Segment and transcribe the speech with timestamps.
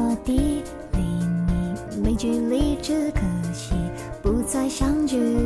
[0.00, 0.62] 落地，
[0.94, 1.02] 离
[1.92, 3.20] 你没距离，只可
[3.52, 3.74] 惜
[4.22, 5.36] 不再相聚。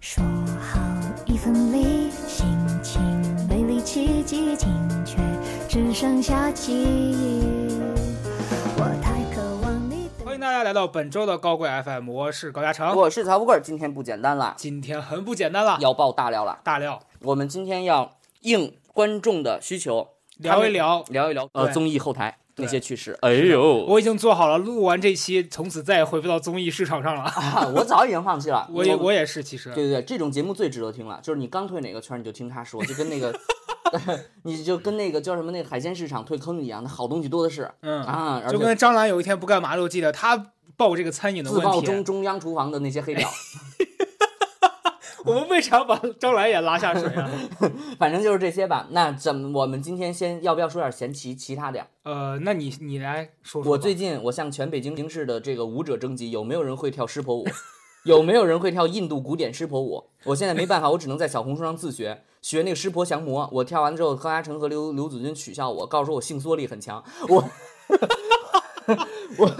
[0.00, 0.24] 说
[0.58, 0.80] 好
[1.24, 2.48] 一分离，心
[2.82, 3.00] 情
[3.48, 4.68] 没力气，激情
[5.04, 5.18] 却
[5.68, 7.78] 只剩下记忆。
[8.76, 12.92] 我太渴望你的欢迎大家来到本周的高贵 FM，我是高嘉诚。
[12.96, 16.58] 我是曹富贵，今天不简单了，今天很不简单了，要爆大料了。
[16.64, 21.04] 大料我们今天要应观众的需求，聊一聊。
[21.08, 23.16] 聊一聊呃综艺后台对那些趣事。
[23.22, 27.22] 哎呦，我已经做好了，录完这期，从此再也回不到综艺市场上了。
[27.30, 28.68] 啊我早已经放弃了。
[28.72, 29.70] 我也我也是，其实。
[29.70, 33.34] 对对对，这种节目最值得听了，就是你刚退哪个圈你就听他说，就跟那个，
[34.42, 37.70] 你就跟那个叫什么那个海鲜市场退坑一样，那好东西多的是。
[37.80, 43.28] 嗯，啊，就跟张兰有一天不干嘛，我记得她报这个餐饮的自报中中央厨房的那些黑料，
[45.24, 47.30] 我们为啥把张兰也拉下水啊？
[47.98, 48.86] 反正就是这些吧。
[48.90, 51.86] 那怎么我们今天先要不要说点闲其其他的呀？
[52.04, 53.72] 呃，那你你来说说。
[53.72, 57.46] 我最近我向全北京市的这个舞者征集，有没有人会跳湿婆舞？
[58.04, 60.04] 有没有人会跳印度古典湿婆舞？
[60.24, 63.48] 我现在没办法，我只能在小红书上自学，学那个湿婆降魔。
[63.52, 67.02] 我跳完之后，高嘉诚和刘刘子君取笑我，告诉我我性缩力很强。
[67.28, 67.42] 我
[69.36, 69.50] 我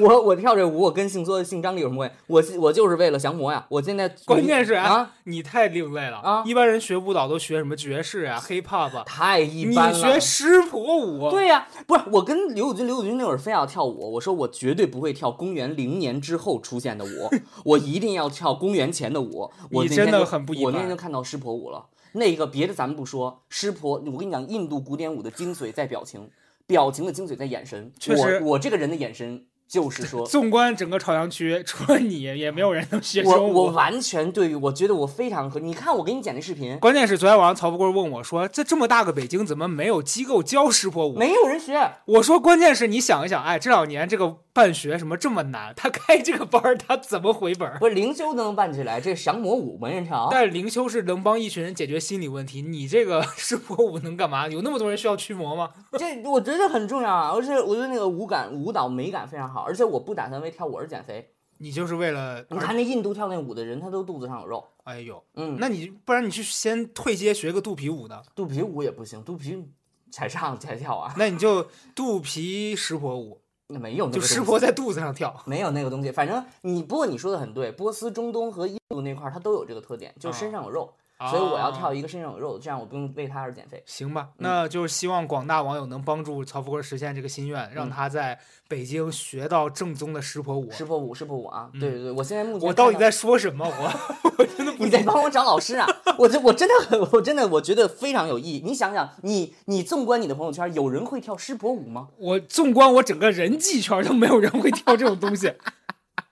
[0.00, 2.58] 我我跳这舞，我跟性缩性张力有什么关系？
[2.58, 3.64] 我我就是为了降魔呀！
[3.68, 9.96] 我现在关键是啊，你太另类了啊一般人学舞蹈都学什么爵士啊、hiphop 啊，太一你般了。
[9.96, 17.30] 你学湿婆舞，对呀、不是我跟刘子君，刘子君那会儿非要跳舞，我说我绝对不会跳公元零年之后出现的舞，
[17.64, 19.50] 我一定要跳公元前的舞。
[19.70, 26.28] 我你真的那天就很不一般我那天就看到湿婆舞了，那个别的咱们不说，湿婆，我跟你讲，印度古典舞的精髓在表情，
[26.66, 27.92] 表情的精髓在眼神。
[27.98, 30.26] 确实我我这个人的眼神就是说。
[30.26, 33.48] 纵观整个朝阳区，除了你，也没有人能学我。
[33.48, 35.58] 我完全对于，我觉得我非常合。
[35.58, 47.78] 你看我给你剪的视频，关键是昨天晚上曹富贵问我说：“这这么大个北京，怎么没有机构教湿婆舞没有人学。？”我说：“关键是你想一想，哎，这两年这个办学什么这么难，他开这个班儿，他怎么回本儿？
[47.78, 50.28] 不是灵修都能办起来，这降魔舞没人跳。
[50.30, 54.46] 但是灵修是能帮一群人解决心理问题，你这个 湿婆舞能干嘛？
[54.48, 55.70] 有那么多人需要驱魔吗？
[55.92, 61.32] 这我觉得很重要啊，而且我觉得那个舞感、舞蹈美感非常好，而且我不打算为跳舞而减肥。
[61.58, 68.20] 你就是为了你看那印度跳那舞的人，他都肚子上有肉，哎呦，嗯，那你不然你去先退阶学个肚皮舞呢？
[68.34, 69.64] 肚皮舞也不行，肚皮
[70.10, 75.40] 才上才跳啊，那你就肚皮湿婆舞，那没有那就个东西湿婆在肚子上跳。
[75.46, 76.10] 没有那个东西。
[76.10, 80.92] 反正你不过你说的很对，波斯、中东和印度那块儿它都有这个特点，就是身上有肉，
[81.30, 83.82] 所以我要跳啊一个身上有肉的，这样我不用为他而减肥。
[83.86, 88.38] 行吧，嗯那就是希望广大网友能帮助曹富贵实现这个心愿，让他在
[88.68, 90.70] 北京学到正宗的湿婆舞。
[90.70, 93.64] 湿婆舞，湿婆舞啊，嗯对对对，我现在目前我到底在说什么？
[93.66, 95.86] 我 我真的不你在帮我找老师啊！
[96.18, 98.62] 我这我真的很，我真的我觉得非常有意义。
[98.64, 102.08] 你想想，你你纵观你的朋友圈，有人会跳湿婆舞吗？
[102.18, 105.52] 我纵观我整个人际圈都没有人会跳这种东西。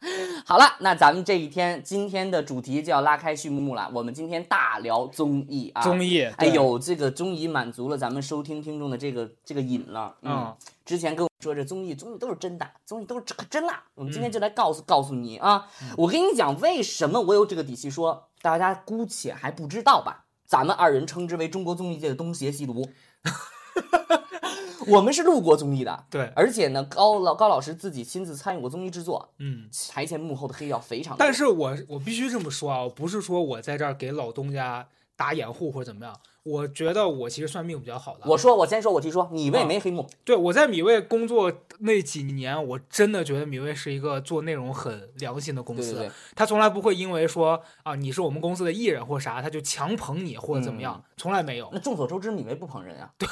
[0.47, 3.91] 好了，那咱们这一天今天的主题就要拉开序幕了。
[3.93, 10.17] 我们今天大聊综艺啊，综艺，哎对，呦，这个终于满足了咱们收听听众的这个这个瘾了。
[10.23, 10.57] 嗯，嗯，
[10.87, 13.85] 之前跟我说这综艺综艺都是真的，综艺都是可真啦。
[13.95, 15.67] 我们今嗯天就来告诉、告诉你啊，
[15.99, 20.25] 我跟你讲为什么我有这个底气说，大家姑且还不知道吧？
[20.47, 22.89] 咱们二人称之为中国综艺界的东邪西毒。
[24.87, 29.69] 我们是录过综艺的，对，而且呢，高老高老师自己亲自参与过综艺制作，嗯。
[29.89, 31.19] 台前幕后的黑料非常多。
[31.19, 34.87] 但是我我必须这么说啊，我不是说我在这儿给老东家
[35.17, 38.21] 打掩护或者怎么样，我觉得我其实算命比较好的。
[38.25, 45.93] 我说，我先说，我提说，你为啊没黑幕，对我在米未工作那几年，我真的觉得米未是一个做内容很良心的公司。
[45.93, 51.69] 对对对，他从来不会因为说啊你是我们公司的艺人或啥，他就强捧你或者怎么样，从来没有。
[51.73, 53.11] 那众所周知，米未不捧人啊。
[53.19, 53.29] 对，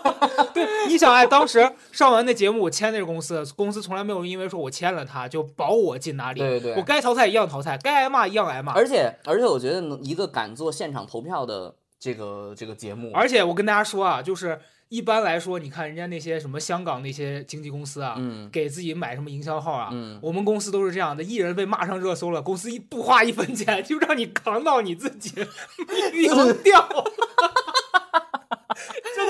[0.54, 6.40] 对你想哎，当时上完那节目，我签那个公司，公司从来没有因为说我签了他就保我进哪里。
[6.40, 8.72] 对对对我该淘汰一样淘汰，该挨骂一样挨骂。
[8.72, 14.58] 而且而且，我觉得能一个敢做现场投票的这个这个节目，而且我跟大家说啊，就是
[14.88, 18.48] 一般来说，你看人家那些什么香港那些经纪公司啊，嗯。
[18.50, 25.32] 给自己买什么营销号啊，嗯，我们公司都是这样的，艺人被骂上热搜了，公司一不花一分钱就让你扛到你自己
[26.12, 26.86] 运营掉，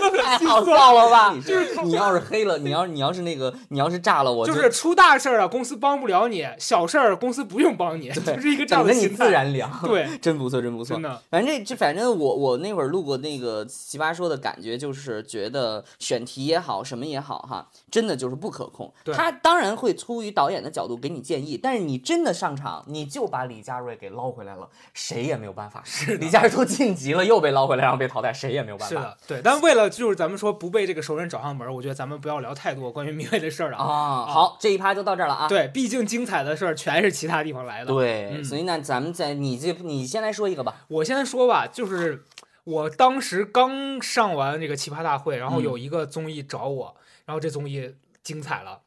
[0.01, 0.77] 太好很心酸。
[0.79, 1.35] 笑了吧？
[1.47, 9.27] 就是你要是黑了，你要你要是那个你要是炸了，我就是出大事儿了，公司帮不了你；小事儿公司不用帮你，就是一个这样等着你自。
[9.31, 9.71] 然凉。
[9.85, 11.03] 对， 真不错，真不错真。
[11.03, 18.93] 的，反正这这反正我我那会儿录过那个奇葩说的感觉，就是觉得选题也好，什么也好哈，真的就是不可控。
[19.05, 25.83] 对他当然会出于导演的角度给你建议，但是你真的上场，你就把李佳瑞给捞回来了，谁也没有办法。
[25.85, 28.95] 是李佳瑞都晋级了，又被捞回来，然后被淘汰，谁也没有办法。
[28.95, 29.41] 是的，对。
[29.43, 33.79] 但为了就是咱们说不被这个熟人找上门，我觉得咱们不要聊太多关于明伟的事儿了。
[33.79, 35.49] 啊，好，这一趴就到这儿了啊。
[35.49, 37.93] 对，毕竟精彩的事儿全是其他地方来的。
[37.93, 40.85] 对，嗯所以呢，咱们在你这，你先来说一个吧。
[40.89, 42.25] 我先说吧，就是
[42.65, 48.81] 我当时刚上完这个奇葩大会，然后嗯有一个综艺找我，然后这综艺精彩了，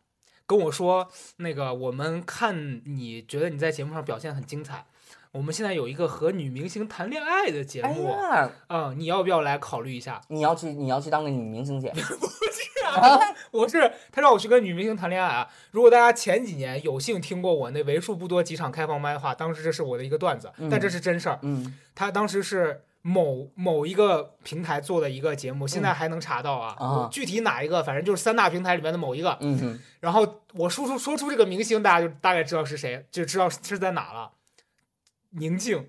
[0.46, 1.08] 跟我说
[1.38, 4.86] 那个我们看你觉得你在节目上表现很精彩，
[5.32, 10.20] 我们现在有一个和女明星谈恋爱的节哎目，呀，嗯，你要不要来考虑一下？
[10.30, 11.92] 你要去，你要去当个女明星去。
[13.52, 13.80] 我是
[14.12, 15.48] 他让我去跟女明星谈恋爱啊。
[15.70, 21.38] 如果大家前几年有幸听过我那为数不多几场开放麦的话，当时这是我的一个段子，但这是真事儿。
[21.44, 26.76] 嗯，他当时是某某一个平台做的一个节目，现在还能查到啊。
[26.80, 29.38] 啊具体哪一个，反正就是三大平台里面的某一个。
[29.40, 34.32] 嗯哼，然后我说出说出这个明星，大家就大概知道是谁，就知道是在哪了。
[35.32, 35.88] 宁静，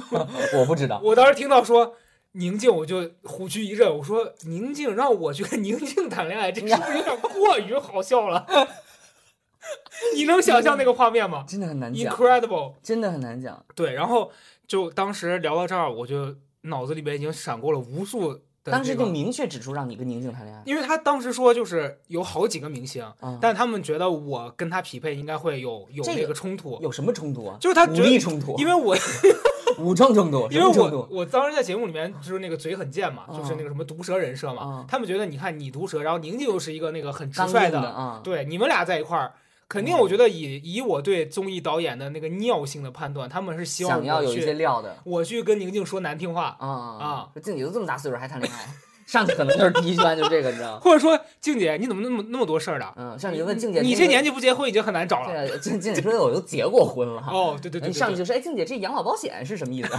[0.54, 1.00] 我不知道。
[1.02, 1.96] 我当时听到说
[2.32, 8.46] 宁静，我就虎躯一震，我说宁静让我去跟宁静谈恋爱，这是不是有点过于好笑了？
[10.14, 13.64] 你能想象那个画面吗真的很难讲，？Incredible，真的很难讲。
[13.74, 14.32] 对，然后
[14.66, 18.42] 就当时聊到这儿，我就脑子里边已经闪过了无数。
[18.64, 20.62] 当时就明确指出让你跟宁静谈恋爱。
[20.64, 27.56] 因为他当时说就是有好几个明星，啊但他们觉得我跟他匹配应该会有有这个那个冲突，有什么冲突啊？
[27.60, 28.96] 就是他觉得力冲突，因为我
[29.78, 31.08] 武装冲突，因为我？
[31.10, 39.32] 我当时在节目里面就是那个嘴很贱嘛，啊就是那个什么毒舌人设嘛，啊他们觉得你看你毒舌，然后宁静又是一个那个很直率硬的啊，对，你们俩在一块儿。
[39.72, 47.28] 肯定，嗯我觉得以以我对综艺导演的那个尿性的判断，他们是希望想要有一些料的我去跟宁静说难听话，啊啊！
[47.42, 48.68] 静姐都这么大岁数还谈恋爱，
[49.06, 50.80] 上去可能就是第一句话就是这个，你知道吗？
[50.82, 52.92] 或者说静姐你怎么那么那么多事儿的？
[52.96, 55.48] 嗯，上去就问静姐，你这年纪不结婚已经很难找了。
[55.48, 57.32] 对，静静姐说我都结过婚了哈。
[57.34, 59.88] 哦，对对对对对人上去就说：“哎，静姐，这养老保险是什么意思？”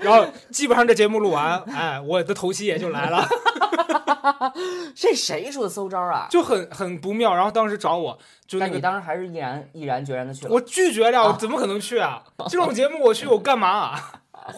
[0.00, 3.26] 然后基本上这节目录完，哎，我的头期也就来了，
[4.94, 6.26] 这谁出的馊招啊？
[6.30, 7.34] 就很很不妙。
[7.34, 10.52] 然后当时找我，就那但你当时还是毅然毅然决然的去了。
[10.52, 12.22] 我拒绝了，我啊怎么可能去啊？
[12.48, 14.12] 这种节目我去我干嘛啊？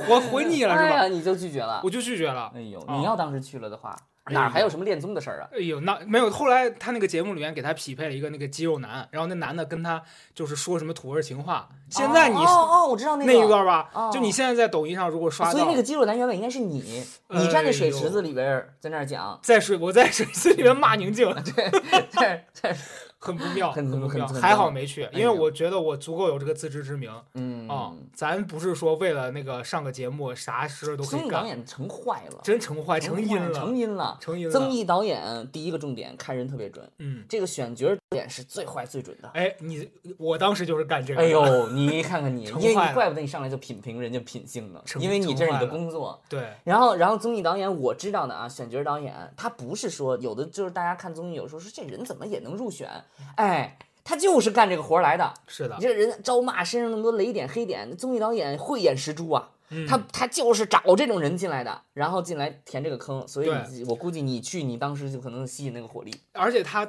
[0.09, 0.97] 我回你了是吧？
[1.01, 1.81] 哎，你就拒绝了。
[1.85, 2.51] 我就拒绝了。
[2.55, 3.97] 哎呦，啊你要当时去了的话，
[4.31, 5.49] 哪还有什么恋综的事儿啊？
[5.53, 6.29] 哎呦，那没有。
[6.31, 10.03] 后来他那个节目里面给他匹配了一个那个肌肉男，然后那男的跟他
[10.35, 11.69] 就是说什么土味情话。
[11.89, 21.33] 现在你哦哦，哦我知道那个那一段吧哦，就你现在在抖音上如果刷到所以那，个肌肉男原本应该是你，你站在水池子里边在那儿讲，在水我在水池里面骂宁静，
[22.11, 22.77] 在在
[23.19, 27.93] 很不妙，很不妙，还好没去，因为我觉得我足够有这个自知之明嗯啊。
[28.15, 34.19] 咱不是说为了那个上个节目啥事都可综艺导，演成坏了，真成坏成阴了，成阴了。
[34.21, 34.53] 成阴了。
[34.53, 39.29] 综艺导演第一个重点看人特别准，嗯，这个选角导演是最坏最准的。
[39.35, 41.21] 哎，你我当时就是干这个。
[41.21, 46.21] 哎，呦，你看看你，因为你怪不得你上来就品评人家品性呢，成因为你这是你的工作。
[46.29, 52.89] 对，然后，然后综艺导演我知道的啊，选角导演他不是说有的就是大家看综艺有时候说这人怎么也能入选，
[53.37, 55.33] 哎，他就是干这个活儿来的。
[55.47, 63.51] 是的你，这个人招骂身上那么多雷点黑点，综艺导演慧眼识珠啊，嗯他他就是找这种人进来的，然后进来填这个坑，所以
[63.89, 66.15] 我估计你去，你当时就可能吸引那个火力。
[66.33, 66.89] 而且他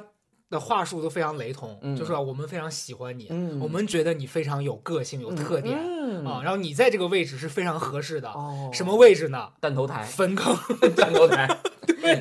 [0.50, 8.30] 的话术都非常雷同，嗯就是说我们非常喜欢你，嗯我们觉得你非常有个性、有特点、嗯啊，然后你在这个位置是非常合适的。
[8.30, 9.50] 哦什么位置呢？
[9.60, 10.56] 弹头台，分坑。
[10.96, 11.46] 弹头台，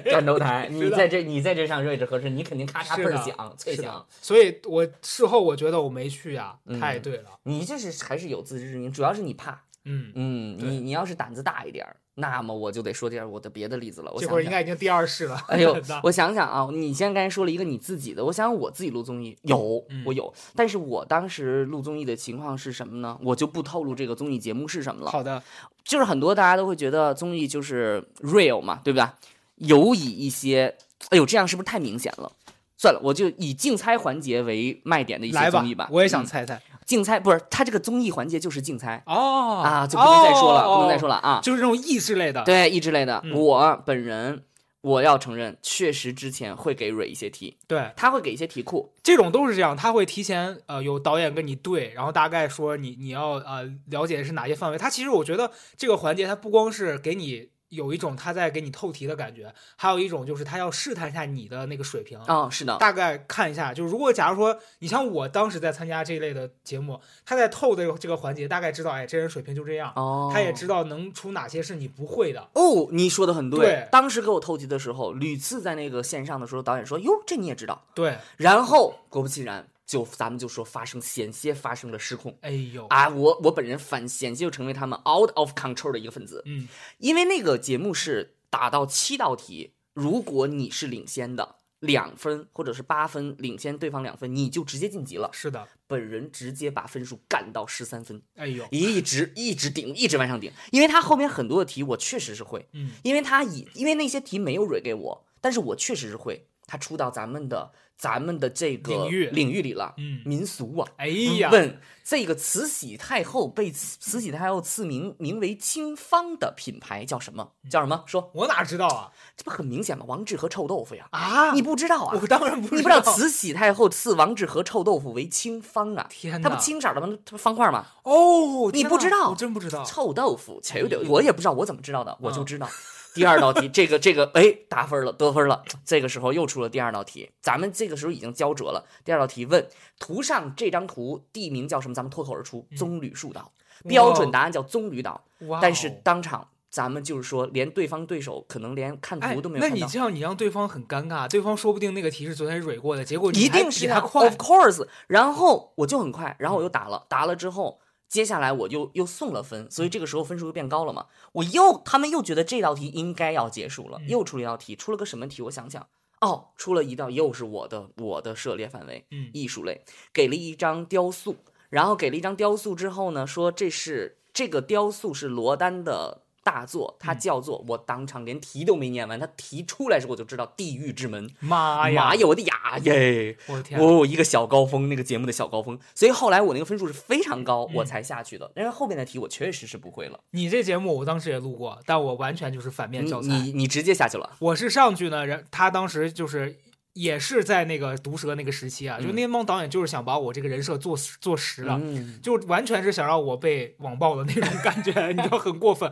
[0.05, 4.05] 战斗台，你在这你在这上位置合适，你肯定咔嚓是的倍儿响，脆响。
[4.21, 7.25] 所以我事后我觉得我没去呀、嗯太对了。
[7.43, 9.61] 你这是还是有自知之明，主要是你怕。
[9.87, 14.11] 嗯，嗯，你你要是胆子大一点儿，那么我就得说点儿我的别的例子了。
[14.11, 15.41] 我这会儿应该已经第二世了。
[15.47, 23.17] 哎呦， 我想想啊，你先刚才说了一个你自己的，我想想我自己录综艺有嗯，我有，但是我当时录综艺的情况是什么呢？
[23.23, 25.11] 我就不透露这个综艺节目是什么了。
[25.11, 25.41] 好的，
[25.83, 29.17] 就是很多大家都会觉得综艺就是 real 嘛，对吧？
[29.55, 30.75] 有以一些，
[31.09, 32.31] 哎呦，这样是不是太明显了？
[32.79, 35.89] 算了，我就以竞猜环节为卖点的一些综艺吧。
[35.91, 36.61] 我也想嗯猜猜。
[36.87, 39.03] 竞猜，不是它这个综艺环节就是竞猜。
[39.05, 39.61] 哦。
[39.63, 41.39] 啊，就不能再说了，哦不能再说了啊。
[41.43, 44.43] 就是这种益智类的。，对益智类的，嗯我本人
[44.81, 54.77] 我要承认，确实之前会给蕊一些题，对，他会给一些题库，这种都是这样，他会提前呃有导演跟你对，然后大概说你你要呃了解的是哪些范围。
[54.77, 62.19] 他其实我觉得这个环节，他不光是给你有一种他在给你透题的感觉，还有一种就是他要试探一下你的那个水平。
[62.27, 72.49] 哦，是的，大概看一下，就是如果假如说你像我当时在参加这一类的节目，他在透的这个环节，大概知道，哎，这人水平就这样，哦，他也知道能出哪些是你不会的。
[72.53, 73.59] 哦，你说的很对。
[73.59, 77.83] 对当时给我透题的时候，屡次在那个线上的时候，导演说：“哟，这你也知道。
[77.93, 83.07] 对，”然后果不其然，就咱们就说发生险些发生了失控哎呦，啊！
[83.07, 86.67] 我我本人反险些就成为他们 out of control 的一个分子，嗯，
[86.97, 89.71] 因为那个节目是打到七道题。
[89.93, 95.29] 如果你是领先的两分或者是八分，领先对方两分，你就直接晋级了。
[95.31, 100.51] 是的，本人直接把分数干到十三分，哎呦，一直一直顶，一直往上顶。
[100.71, 106.45] 因为他后面很多的题我确实是会，嗯，因为他以因为那些题没有蕊给我，但是我确实是会。
[106.67, 110.87] 他出到咱们的咱们的这个领域领域里了，嗯民俗啊。
[110.97, 111.07] 哎
[111.39, 117.53] 呀，问这个慈禧太后被慈慈禧太后赐名名为清芳的品牌叫什么？
[117.69, 118.03] 叫什么？
[118.05, 119.11] 说我哪知道啊？
[119.35, 120.05] 这不很明显吗？
[120.07, 121.07] 王致和臭豆腐呀！
[121.11, 122.19] 啊，你不知道啊？
[122.21, 126.05] 我当然不知道你不知道慈禧太后赐王致和臭豆腐为清芳啊？
[126.09, 127.07] 天哪它不青色的吗？
[127.25, 127.85] 它不方块吗？
[128.03, 129.83] 哦，你不知道我真不知道。
[129.83, 130.61] 臭豆腐，
[131.07, 132.15] 我也不知道，我怎么知道的？
[132.21, 132.69] 我就嗯知道。
[133.17, 135.63] 第二道题， 这个这个，哎，答分了，得分了。
[135.83, 138.85] 这个时候又出了第二道题，咱们这个时候已经交折了。
[139.03, 139.67] 第二道题问：
[139.99, 141.93] 图上这张图地名叫什么？
[141.93, 143.51] 咱们脱口而出，棕榈树岛。
[143.87, 145.23] 标准答案叫棕榈岛，
[145.61, 149.75] 但是当场咱们就是说，连对方对手可能连看哎图都没有看到。
[149.77, 154.35] 那你这样，你让对方很尴尬，对方说不定那个题是昨天蕊过的，结果你一定是他快，of。
[154.37, 154.87] course。
[155.07, 161.07] 然后我就很快，然后我又打了，打了之后，接下来我就又送了分，所以这个时候分数又变高了嘛。
[161.33, 164.07] 我又他们又觉得这道题应该要结束了，嗯。
[164.07, 165.41] 又出了一道题，出了个什么题？
[165.41, 165.87] 我想想，
[166.21, 169.29] 哦，出了一道又是我的我的涉猎范围，嗯。
[169.33, 169.83] 艺术类，
[170.13, 171.35] 给了一张雕塑，
[171.69, 181.29] 然后给了一张雕塑之后呢，说这是这个雕塑是罗丹的大作，它嗯叫做、我当场连题都没念完，它题出来时候我就知道地狱之门。
[181.41, 182.05] 妈呀！
[182.05, 183.35] 妈呀，我的呀耶！
[183.47, 183.77] 我的天！
[183.77, 188.49] 哦，一个小高峰，那个节目的小高峰，所以后来我那个分数是非常高，嗯我才下去的。
[188.55, 190.17] 但是后面的题我确实是不会了。
[190.31, 193.27] 你这节目我当时也录过，但我完全就是反面教材。
[193.27, 196.55] 你你直接下去了，我是上去呢，人他当时就是
[196.97, 201.79] 也是在那个毒舌那个时期啊，就嗯那帮导演就是想把我这个人设做死做实了。
[201.81, 205.91] 嗯，就完全是想让我被网暴的那种感觉，你知道很过分。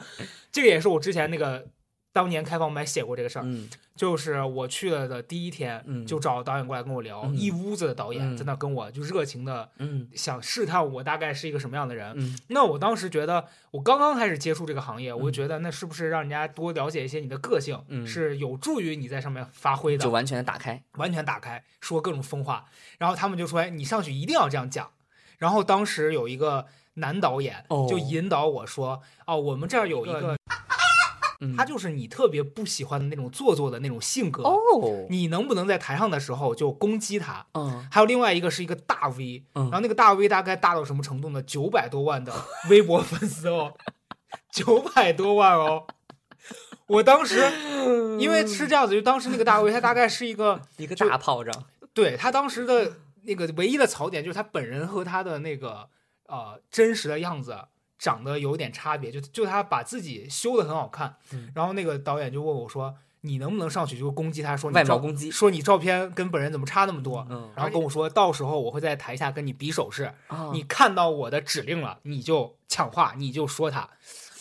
[0.51, 1.67] 这个也是我之前那个
[2.15, 12.13] 当年开放麦写过这个事儿，嗯就是我去了的第一天，嗯就找导演过来跟我聊，嗯一屋子的导演嗯在那跟我就热情的嗯想试探我大概是一个什么样的人。
[12.15, 20.81] 嗯那我当时觉得，我刚刚开始接触这个行业，我就嗯觉得那是不是让人家多了解一些你的个性，嗯是有助于你在上面发挥的，就完全的打开。
[20.93, 22.63] 完全打开，说各种疯话。
[22.98, 24.89] 然后他们就说：“哎，你上去一定要这样讲。”
[25.38, 30.38] 然后当时有一个男导演哦就引导我说：“哦，我们这儿有一个，
[31.39, 41.42] 嗯他就是你特别不喜欢的那种做作的那种性格，哦，你能不能在台上的时候就攻击他？”嗯还有另外一个是一个大 V，、嗯然后那个大 V 大概大到什么程度呢？
[41.44, 42.34] 九百多万的
[42.70, 43.74] 微博粉丝哦，
[44.51, 45.86] 九百多万哦。
[46.88, 47.42] 我当时
[48.20, 51.65] 因为是这样子，就当时那个大 V 他大概是一个 一个大炮仗。
[51.94, 55.88] 对他当时的那个唯一的槽点就是他本人和他的那个
[56.27, 57.58] 呃真实的样子
[57.98, 73.90] 长得有点差别，就就他把自己修的很好看，嗯然后那个导演就问我说：“你能不能上去就攻击他，说你照外貌攻击说你照片跟本人怎么差那么多？”嗯然后跟我说，到时候我会在台下跟你比手势，啊你看到我的指令了，你就抢话，你就说他。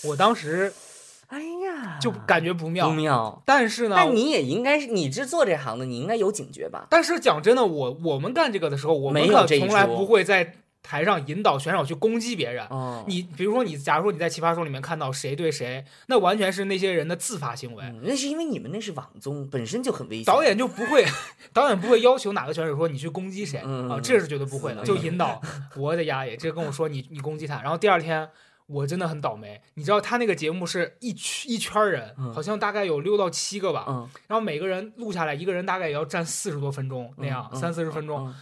[0.05, 0.73] 我当时
[1.29, 3.43] 哎呀，就感觉不妙，不妙。
[3.47, 6.87] 但是呢，但你也应该是，你是做这行的，你应该有警觉吧？
[6.91, 12.64] 但是讲真的，我我们干这个的时候，我们可从来不会在台上引导选手去攻击别人。
[12.69, 20.25] 哦，你比如说你，假如说你在《奇葩说》里面看到谁对谁，那完全是那些人的自发行为，嗯那是因为你们那是网综，本身就很危险。
[20.26, 21.03] 导演就不会，
[21.55, 25.41] 导演不会要求哪个选手说你去攻击谁嗯啊，这是绝对不会的，嗯就引导。
[25.75, 28.29] 我的丫耶，这跟我说你你攻击他，然后第二天
[28.67, 38.33] 我真的很倒霉，你知道他那个节目是一圈一圈人，嗯好像大概有六到七个吧，嗯，然后每个人录下来，一个人大概也要站四十多分钟那样，嗯三四十分钟。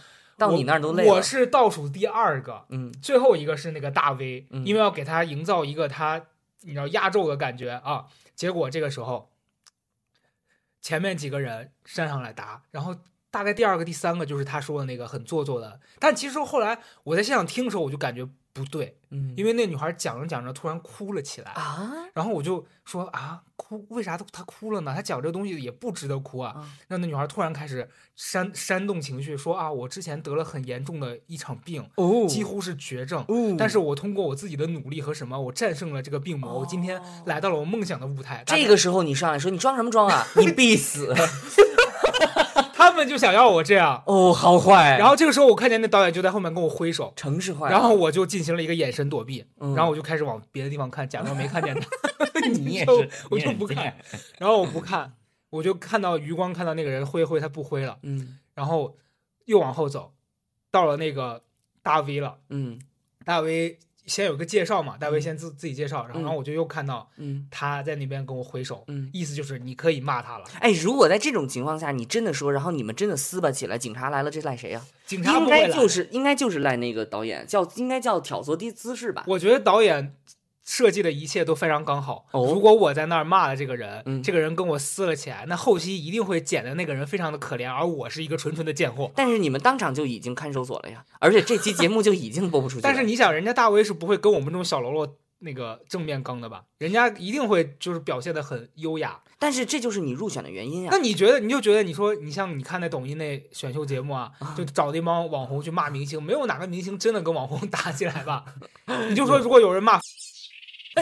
[0.47, 1.13] 嗯到你那儿都累了。
[1.13, 6.25] 我是倒数第二个，嗯最后一个是那个大 V，、嗯因为要给他营造一个他
[6.61, 8.05] 你知道压轴的感觉啊。
[8.35, 9.29] 结果这个时候，
[10.81, 12.95] 前面几个人站上来答，然后
[13.33, 15.79] 大概第二个、第三个就是他说的那个很做作的。
[15.97, 18.23] 但其实后来我在现场听的时候，我就感觉
[18.53, 24.93] 不对，嗯，因为那女孩讲着讲着突然哭了起来，啊，然后我就说啊，哭为啥她她哭了呢？
[24.93, 26.53] 她讲这个东西也不值得哭啊。
[26.57, 33.25] 嗯让那女孩突然开始煽煽动情绪，说啊，我之前得了很严重的一场病，哦几乎是绝症。
[33.27, 38.43] 哦但是我通过我自己的努力和什么，我战胜了这个病魔，我今天来到了我梦想的舞台。
[38.45, 40.23] 这个时候你上来说你装什么装啊？
[40.37, 41.11] 你必死！
[42.93, 44.99] 他们就想要我这样，哦，好坏。
[44.99, 49.73] 然后这个时候我看见那导演就在后面跟我挥手，城市坏，然后我就进行了一个眼神躲避，嗯。
[49.73, 51.87] 然后我就开始往别的地方看，假装没看见他。
[52.53, 53.95] 你也， 是我就不看，
[54.37, 55.13] 然后我不看，
[55.49, 58.37] 我就看到余光看到那个人挥挥，他不挥了，嗯。
[58.53, 58.95] 然后
[59.45, 60.13] 又往后走，
[60.69, 61.41] 到了那个
[61.81, 62.37] 大 V 了。
[62.49, 62.79] 嗯。
[63.25, 69.09] 大 V 先有个介绍嘛，大卫先自自己介绍，然后嗯然后我就又看到嗯他在那边跟我挥手，嗯。
[69.13, 75.47] 意思就是你可以骂他了，哎，如果在这种情况下，你真的说，然后你们真的撕巴起来，警察来了，这赖谁呀、警察应。
[75.47, 79.23] 该就是应该就是赖那个导演，叫应该叫挑唆的姿势吧？
[79.27, 80.15] 我觉得导演
[80.63, 82.25] 设计的一切都非常刚好。
[82.31, 89.11] 哦如果我在那儿骂了这个人，嗯这个人跟我撕了起来，那后期一定会剪的那个人非常的可怜，而我是一个纯纯的贱货。
[89.15, 92.81] 但是你们当场就已经看守所了呀，而且这期节目就已经播不出去。
[92.81, 96.63] 但是你想，人家大威是不会跟我们这种小喽啰那个正面刚的吧？
[96.77, 99.19] 人家一定会就是表现的很优雅。
[99.37, 100.97] 但是这就是你入选的原因呀那。
[100.99, 108.45] 你觉得，你就觉得，你说你像你看那抖音那选秀节目啊，就找那帮网红去骂明星，没有哪个明星真的跟网红 打起来吧？
[109.09, 109.99] 你就说如果有人骂，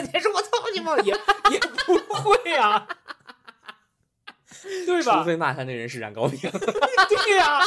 [0.00, 1.12] 你说我操你妈，也
[1.52, 2.86] 也不会啊，
[4.86, 5.24] 对吧除？
[5.26, 7.60] 非骂他那人是冉高明， 对呀、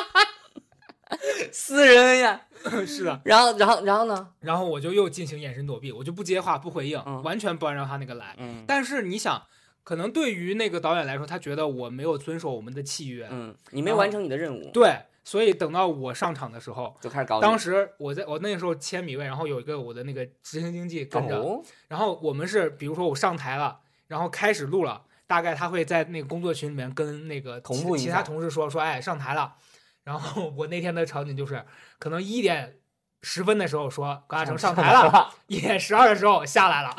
[1.51, 2.41] 私人呀。
[2.87, 3.21] 是的。
[3.23, 4.27] 然后，然后，然后呢？
[4.39, 8.33] 然后我就又进行眼神躲避，我就不接话不回应，嗯完全不按照他那个来。
[8.39, 9.43] 嗯但是你想，
[9.83, 17.41] 可能对于那个导演来说，他觉得我没有遵守我们的契约，嗯，你没完成你的任务，对，所以等到我上场的时候，就开始搞。
[17.41, 29.55] 当时我在我那个时候签米位，然后有一个我的那个执行经纪跟着，哦，然后我们是比如说我上台了，然后开始录了，大概他会在那个工作群里面跟那个其其他同事说说，哎，上台了。
[30.03, 31.65] 然后我那天的场景就是，
[31.97, 32.77] 可能一点
[33.23, 36.95] 十分的时候说高亚成上台了，一点十二的时候下来了，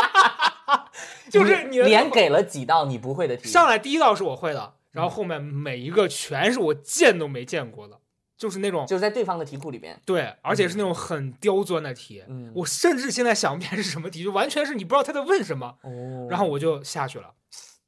[1.32, 8.00] 就是你连给了几道你不会的题，上来第一道是我会的，然后后面每一个全是我见都没见过的，
[8.36, 10.00] 就是那种就是在对方的题库里边。
[10.04, 12.24] 对，而且是那种很刁钻的题。
[12.26, 17.32] 嗯我甚至现在想不起来是什么题，就完全是你不知道他在问什么，哦然后我就下去了。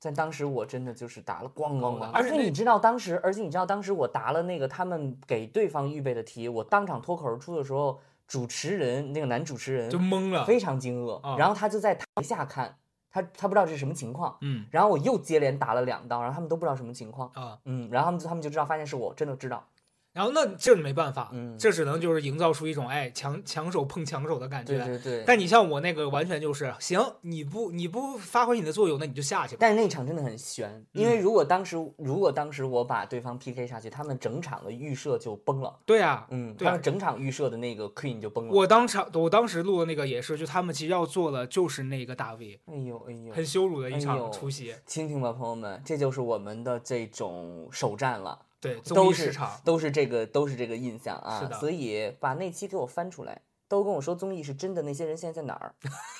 [0.00, 7.98] 但当时我真的就是答了咣咣咣，而且你知道当时，而且你知道当时我答了那个他们给对方预备的题，我当场脱口而出的时候，
[8.28, 10.44] 主持人那个男主持人就懵了。
[10.44, 12.78] 非常惊愕，啊然后他就在台下看，
[13.10, 14.66] 他他不知道这是什么情况，嗯。
[14.70, 19.64] 然后我又接连打了两刀，然后他们都不知道什么情况，啊，嗯，然后他们就他们就知道，发现是我真的知道，
[20.12, 24.78] 然后那这没办法，嗯这只能就是营造出一种哎强强手碰强手的感觉。
[24.78, 25.24] 对对对。
[25.26, 29.58] 但你像我那个完全就是行，你不你不发挥你的作用，那你就下去吧。
[29.60, 38.52] 但是那场真的很悬，因为嗯如果当时如果当时我把对方 PK 下去，他们整场的预设就崩了，对啊，嗯，对啊他们整场预设的那个 Queen 就崩了。
[38.52, 44.74] 我当场我当时录的那个也是，就他们其实要做的就是那个大 V，哎呦哎呦，很羞辱的一场出席。
[44.86, 49.32] 听听吧，朋友们，这就是我们的这种首战了，对，综都是。
[49.64, 51.48] 都是这个都是这个印象啊。
[51.60, 55.74] 所以把那期给我翻出来，都跟我说综艺是真的，那些人现在在哪儿？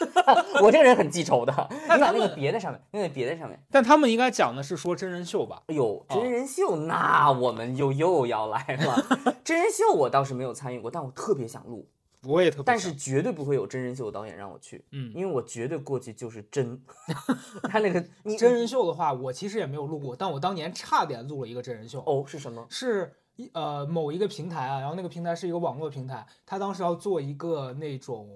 [0.62, 3.58] 我这个人很记仇的，你把那个别在上面，那个别在上面。
[3.70, 5.62] 但他们应该讲的是说真人秀吧？
[5.66, 8.96] 哎呦，哦真人秀，那我们又又要来了。
[9.42, 11.88] 真人秀我倒是没有参与过，但我特别想录，
[12.24, 16.80] 我也特别想，但是绝对不会有真人秀导演让我去，嗯，因为我绝对过去就是真。
[17.70, 22.02] 他那个 你真人秀的话，我其实也没有录过，但我当年差点录了一个真人秀。
[22.06, 22.66] 哦是什么？
[22.68, 23.14] 是
[23.52, 28.28] 呃某一个平台啊，然后那个平台是一个网络平台，他当时要做一个那种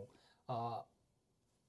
[0.47, 0.85] 呃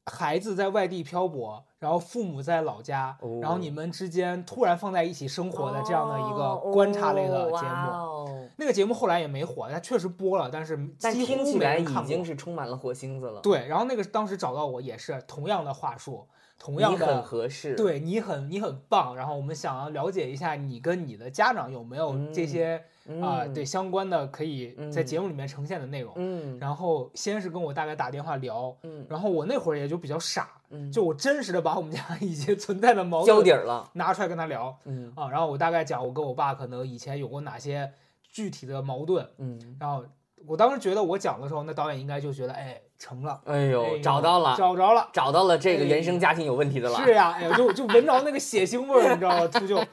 [0.06, 8.43] 孩子在外地漂泊，然后父母在老家，然后哦你们之间突然放在一起生活的这样的一个观察类的节目。
[8.56, 13.68] 那个节目后来也没火，它确实播了，但是但几乎听起来没人看过已经是充满了火星子了。，对。
[13.68, 16.28] 然后那个当时找到我也是同样的话术，
[16.60, 22.84] 同样的很合适。，对你很你很棒，然后我们想要了解一下你跟你的家长有没有这嗯些
[23.22, 26.13] 啊、嗯对相关的可以在嗯节目里面呈现的内容。
[26.16, 33.89] 嗯，然后先是跟我大概打电话聊，嗯然后我那会儿也就比较傻，嗯就我真实的把我们家 一些存在的矛交盾底儿了。
[33.94, 37.92] 拿出来跟他聊嗯啊，然后我大概讲我跟我爸可能以前有过哪些
[38.34, 40.04] 具体的矛盾，嗯，然后
[40.46, 45.08] 我当时觉得我讲的时候，那导演应该就觉得哎成了，哎哎呦，找到了，找着了。
[45.13, 47.00] 找到了这个哎原生家庭有问题的了。
[47.06, 49.48] 是呀，哎呀，就就闻着那个血腥味儿，你知道吗？
[49.48, 49.86] 秃鹫，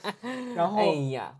[0.55, 1.37] 然后哎呀，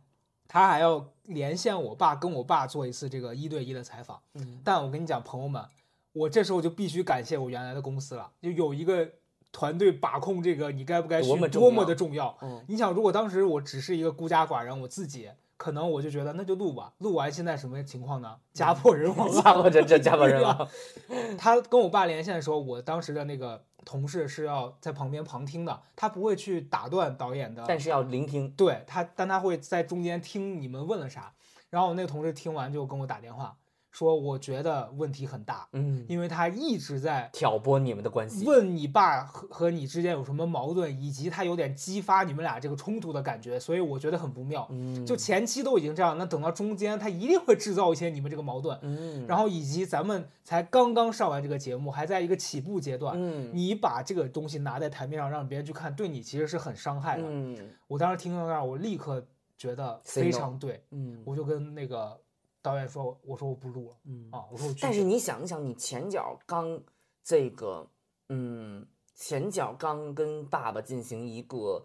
[0.46, 4.20] 他还要连线我爸，跟我爸做一次这个一对一的采访。
[4.34, 5.64] 嗯但我跟你讲，朋友们，
[6.12, 9.08] 我这时候就必须感谢我原来的公司了，就有一个
[9.50, 12.36] 团队把控这个你该不该去多么的重要。
[12.42, 15.30] 嗯你想，如果当时我只是一个孤家寡人，我自己
[15.61, 18.35] 可能我就觉得那就录吧，录完现在什么情况呢？
[18.55, 19.70] 家破人亡了。
[19.70, 20.66] 这这家破人亡。
[21.37, 28.51] 他跟我爸连线的时候，我当时的那个同事是要在旁边旁听的，他不会去打断导演的，但是要聆听。
[28.53, 31.35] 对他，但他会在中间听你们问了啥。
[31.68, 33.55] 然后我那个同事听完就跟我打电话
[33.90, 38.44] 说我觉得问题很大，嗯，因为他一直在挑拨你们的关系。
[38.46, 44.66] 问你爸和和你之间有什么矛盾，以及他有点激发你们俩这个冲突的感觉，所以我觉得很不妙。
[44.70, 57.24] 嗯，就前期都已经这样，那等到中间他一定会制造一些你们这个矛盾，嗯，然后以及咱们才刚刚上完这个节目，还在一个起步阶段，嗯你把这个东西拿在台面上让别人去看，对你其实是很伤害的。
[57.26, 57.57] 嗯
[57.88, 59.26] 我当时听到那儿，我立刻
[59.59, 62.18] 觉得非常对，嗯我就跟那个
[62.62, 66.81] 导演说，我说我不录了嗯啊，我说我但是你想一想，你前脚刚
[67.23, 67.87] 这个，
[68.29, 71.85] 嗯，前脚刚跟爸爸进行一个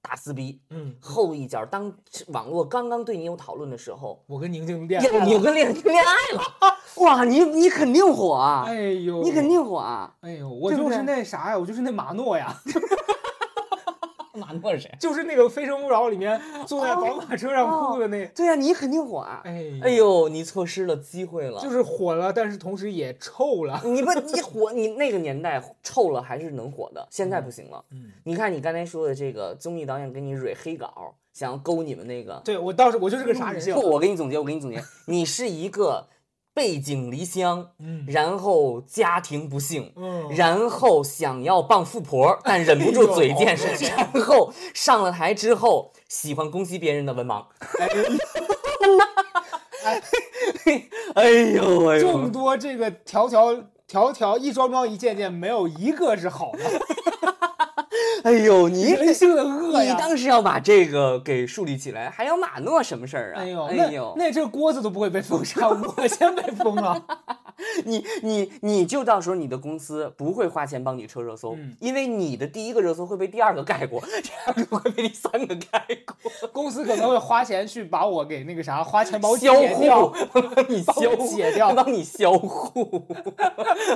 [0.00, 1.92] 大撕逼，嗯，后一脚当
[2.28, 6.42] 网络刚刚对你有讨论的时候，我跟宁静恋，爱了，你跟恋恋爱了，
[7.04, 12.54] 哇，你你肯定火啊，哎呦，你肯，定火啊，哎呦，我就是那啥呀，我就是那马诺呀，
[14.34, 14.90] 马诺是谁？
[14.98, 23.80] 就是那个《非诚勿扰》里面坐在宝马车上哭的那，对呀、你肯定火啊，哎哎呦，你错失了机会了，就是火了，但是同时也臭了。
[23.84, 27.84] 你不你火，你那个年代臭了还是能火的，现在不行了。
[27.90, 36.06] 嗯，你看你刚才说的这个综艺导演给你蕊黑稿，想要勾你们那个，对我当时我就是个傻人性不，，我给你总结，我给你总结，你是一个
[36.54, 38.04] 背井离乡，嗯。
[38.06, 39.92] 然后家庭不幸。
[39.96, 47.44] 嗯，然后想要傍富婆， 但忍不住嘴贱，哎然后上了台之后喜欢攻击别人的文盲。
[51.14, 52.00] 哎呦 喂。
[52.00, 53.54] 众多这个条条
[53.86, 56.64] 条条一桩桩一件件，没有一个是好的，
[58.24, 59.88] 哎呦，你人性的恶你！
[59.98, 63.40] 当时要把这个给树立起来，还有马诺什么事儿啊？
[63.40, 67.04] 哎呦，哎呦，那那这锅子都不会被封杀，我先被封了。
[67.84, 76.16] 你你你就到时候你的公司不会花钱帮你撤热搜，嗯因为你的第一个热搜会被第二个盖过，第二个会被第三个盖过，
[76.52, 79.68] 公司可能会花钱去把我给那个啥，花钱把我销解
[80.32, 80.82] 帮你
[81.28, 83.06] 解掉帮你销户，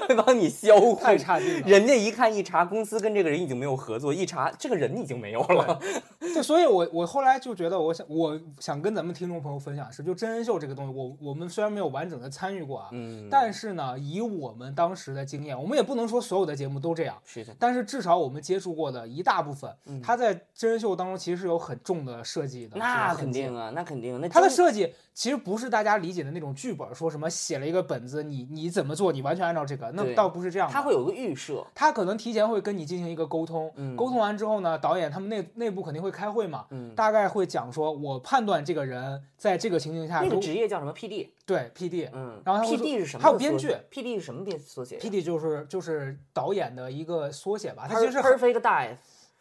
[0.06, 1.66] 会帮你销户，太差劲了。
[1.66, 5.81] 人家一看一查，公司跟这个人已经没有合作，一查这个人已经没有了。
[6.35, 22.77] 就所以我，我后来就觉得，我想我想跟咱们听众朋友分享是，就真人秀这个东西，我我们虽然没有完整的参与过啊，嗯，但是呢，以我们当时的经验，我们也不能说所有的节目都这样，是的，但是至少我们接触过的一大部分，嗯它在真人秀当中其实是有很重的设计的。
[22.77, 30.74] 那肯定啊，那肯定，那它的设计其实不是大家理解的那种剧本，说什么写了一个本子，你你怎么做，你完全按照这个，那倒不是这样的。
[30.74, 33.97] 他会有个预设，他可能提前会跟你进行一个沟通，嗯。
[33.97, 41.31] 沟通完之后呢，导演他们内内部肯定会开会嘛，嗯，大概会讲说，我判断这个人在这个情境下那个职业叫什么？PD？
[41.47, 43.23] 对 PD，嗯，然后他会说 PD 是什么？
[43.23, 48.97] 还有编剧，PD 是什么编缩写 PD 就是就是导演的一个缩写吧，它它其实是 perfect death，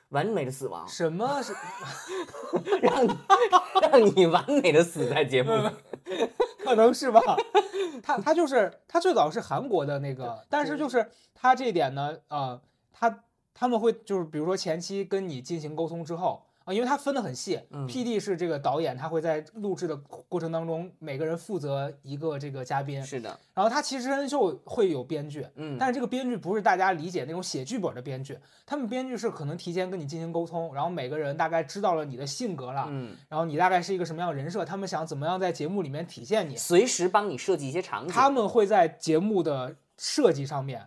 [0.10, 1.54] 完美的死亡，什么是
[2.82, 3.18] 让你
[3.92, 5.70] 让你完美的死在节目里。
[6.64, 7.22] 可能是吧？
[8.04, 12.60] 他他就是他最早是韩国的那个，但是就是他这一点呢，呃，
[12.94, 13.24] 他
[13.60, 16.44] 他们会就是比如说前期跟你进行沟通之后。
[16.68, 38.12] 啊，因为他分得很细、嗯 p d 是这个导演，他会在录制的过程当中，每个人负责一个这个嘉宾，是的，然后他其实真人秀会有编剧，嗯，但是这个编剧不是大家理解那种写剧本的编剧，他们编剧是可能提前跟你进行沟通，然后每个人大概知道了你的性格了，嗯，然后你大概是一个什么样的人设，他们想怎么样在节目里面体现你，随时帮你设计一些场景。
[38.14, 40.86] 他们会在节目的设计上面，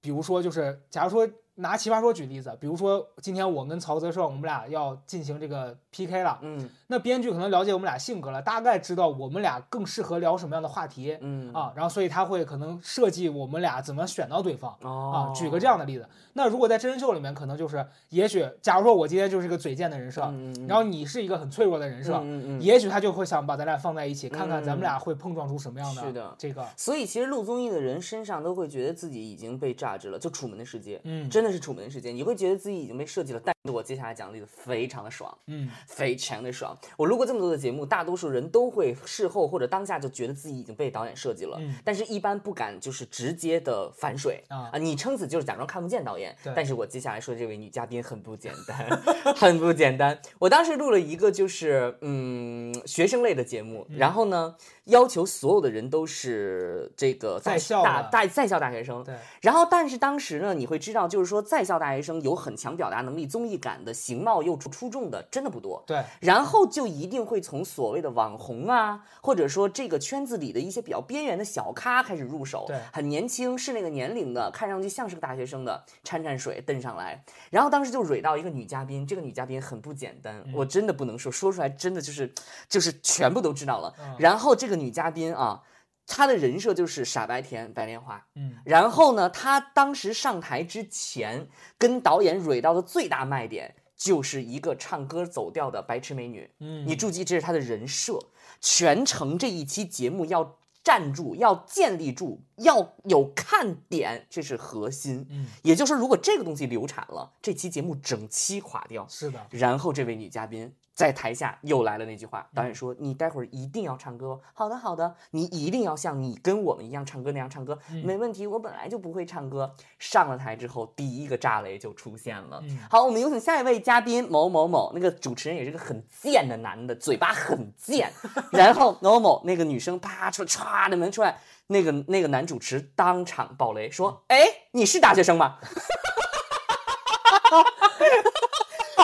[0.00, 6.68] 比如说就是假如说拿奇葩说举例子，比如说今天我跟曹泽胜我们俩要进行这个 PK 了，嗯。
[6.88, 11.16] 那编剧可能了解我们俩性格了，大概知道我们俩更适合聊什么样的话题。
[11.20, 11.52] 嗯。
[11.54, 24.82] 啊，然后所以他会可能设计我们俩怎么选到对方，哦啊，举个这样的例子，那如果在真人秀里面，可能就是，也许假如说我今天就是一个嘴贱的人设，嗯嗯然后你是一个很脆弱的人设，嗯也许他就会想把咱俩放在一起，看看咱们嗯。
[24.82, 31.30] 俩会碰撞出什么样的是的这个，所以其实录综艺的人身上都会觉得自己已经被榨汁了，就《楚门的世界》，嗯。
[31.30, 33.40] 真的是《楚门的世界》，你会觉得自己已经被设计了。
[33.42, 36.76] 但是我接下来讲的例子非常的爽，嗯非常的爽。
[36.96, 46.36] 我录过这么多的节目，大多数人都会事后或者当下就觉得自己已经被导演设计了，嗯但是一般不敢就是直接的反水啊你撑死就是假装看不见导演。
[46.54, 49.00] 但是我接下来说的这位女嘉宾很不简单，
[49.34, 50.18] 很不简单。
[50.38, 58.08] 我当时录了一个就是嗯学生类的节目，嗯然后呢要求所有的人都是这个在校大的。
[58.10, 65.82] 大在校大学生，对，然后，但是当时呢，你会知道，就是说在校大学生有很强表达能力、综艺感的、形貌又出出众的，真的不多。
[65.86, 72.76] 对，然后就一定会从所谓的网红啊，或者说这个圈子里的一些比较边缘的小咖开始入手，对。
[72.92, 77.24] 很年轻，是那个年龄的，看上去像是个大学生的，掺掺水蹬上来。
[77.50, 82.32] 然后当时就蕊到一个女嘉宾，这个女嘉宾很不简单，我真的不能说，说出来真的就是
[82.68, 83.94] 就是全部都知道了。
[84.00, 84.16] 嗯。
[84.18, 85.62] 然后这个女嘉宾啊。
[86.04, 88.26] 她的人设就是傻白甜白莲花。
[88.34, 96.50] 嗯然后呢，她当时上台之前跟导演蕊到的最大卖点就是一个唱歌走调的白痴美女。
[96.58, 98.18] 嗯，你注记，这是她的人设，
[98.60, 105.24] 全程这一期节目要站住，要建立住，要有看点，这是核心。
[105.30, 109.06] 嗯也就是说，如果这个东西流产了，这期节目整期垮掉。
[109.08, 118.46] 是的，然后这位女嘉宾在台下又来了那句话，导演说：“你待会儿一定要唱歌哦。”好的，好的，你一定要像你跟我们一样唱歌那样唱歌，没问题。
[118.46, 119.74] 我本来就不会唱歌。
[119.98, 122.60] 上了台之后，第一个炸雷就出现了。
[122.64, 128.12] 嗯好，我们有请下一位嘉宾某某某，那个主持人也是个很贱的男的，嘴巴很贱。
[128.52, 135.58] 然后某某那个女生啪出歘的门出来，那个那个男主持当场爆雷说：“哎，你是大学生吗？”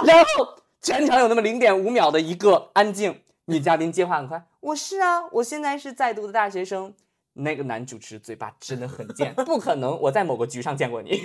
[0.05, 6.95] 然后全场有那么零点五秒的一个安静， 女嘉宾接话很快，我是啊，我现在是在读的大学生。
[7.35, 11.21] 那个男主持嘴巴真的很贱， 不可能，我在某个局上见过你，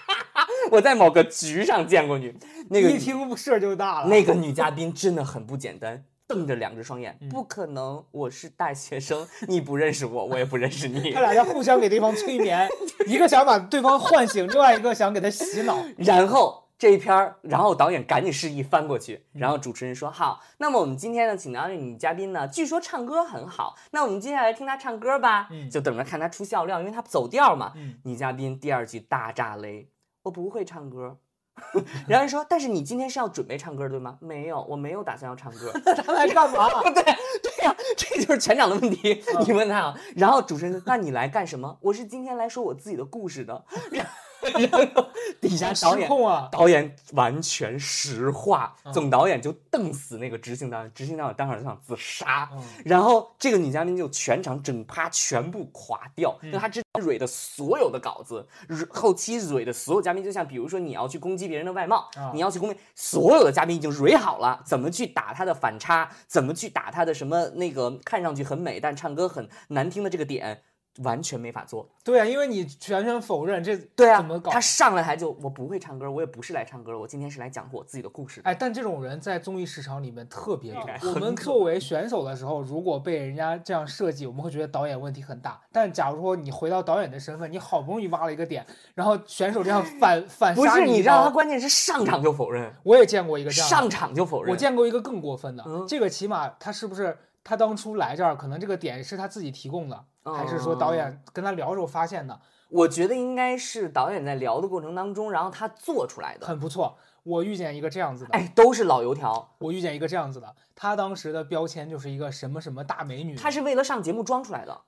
[0.72, 2.34] 我在某个局上见过你。
[2.70, 4.08] 那个一听事儿就大了。
[4.08, 11.20] 那个女嘉宾真的很不简单，瞪着两只双眼，嗯不可能，我是大学生，你不认识我，我也不认识你他。
[11.20, 12.68] 俩要互相给对方催眠，
[13.06, 15.82] 一个想把对方唤醒，另外一个想给他洗脑。
[15.96, 27.72] 然后这一篇儿，然后导演赶紧示意翻过去，然后主持人说：“好，那么我们今天呢，请到这女嘉宾呢，据说唱歌很好，那我们接下来听她唱歌吧，嗯就等着看她出笑料，因为她走调嘛。
[27.74, 29.90] 嗯女嘉宾第二句大炸雷，
[30.22, 31.18] 我不会唱歌。
[32.06, 34.16] 然后人说，但是你今天是要准备唱歌对吗？
[34.20, 35.72] 没有，我没有打算要唱歌。
[36.06, 36.68] 他来干嘛？
[36.94, 39.20] 对对呀、这就是全场的问题。
[39.44, 43.64] 你问他啊，然后主持人说：“那你来干什么？”我是今天来说我自己的故事的。
[43.90, 44.12] 然后
[45.40, 46.48] 底下导演控啊！
[46.50, 52.48] 导演完全石化，嗯总导演就瞪死那个执行导演，执行导演当场就想自杀。
[52.52, 58.46] 嗯然后这个女嘉宾就全场整趴全部垮掉，因为她之前蕊的所有的稿子，
[58.90, 70.62] 后期蕊的所有嘉宾，就像比如说你要去攻击别人的外貌，啊你要去攻击所有的嘉宾已经蕊好了，怎么去打他的反差，怎么去打他的什么那个看上去很美但唱歌很难听的这个点，
[70.98, 71.88] 完全没法做。
[72.04, 74.50] 对啊，因为你全权否认这对啊怎么，搞？
[74.50, 78.48] 他上来台就我不会唱歌，我也不是来唱歌的，我今天是来讲我自己的故事的。
[78.48, 80.98] 哎，但这种人在综艺市场里面特别多哎。
[81.02, 85.60] 我们作为选手的时候，如果被人家这样设计，我们会觉得导演问题很大。
[85.70, 94.50] 但假如说你回到导演的身份，你好不容易挖了一个点，然后选手这样反 反不是杀你知道他关键是上场就否认，我也见过一个这样的，上场就否认。
[94.52, 97.16] 我见过一个更过分的，嗯这个起码他是不是
[97.48, 102.38] 他当初来这儿，可能这个点是他自己提供的，还是说导演跟他聊的时候发现的？
[102.68, 106.46] 我觉得应该是导演在聊的过程当中，然后他做出来的。
[106.46, 106.98] 很不错。
[107.22, 114.82] 我遇见一个这样子的，哎，都是老油条，我遇见一个这样子的，他当时的标签就是一个什么什么大美女，他是为了上节目装出来的。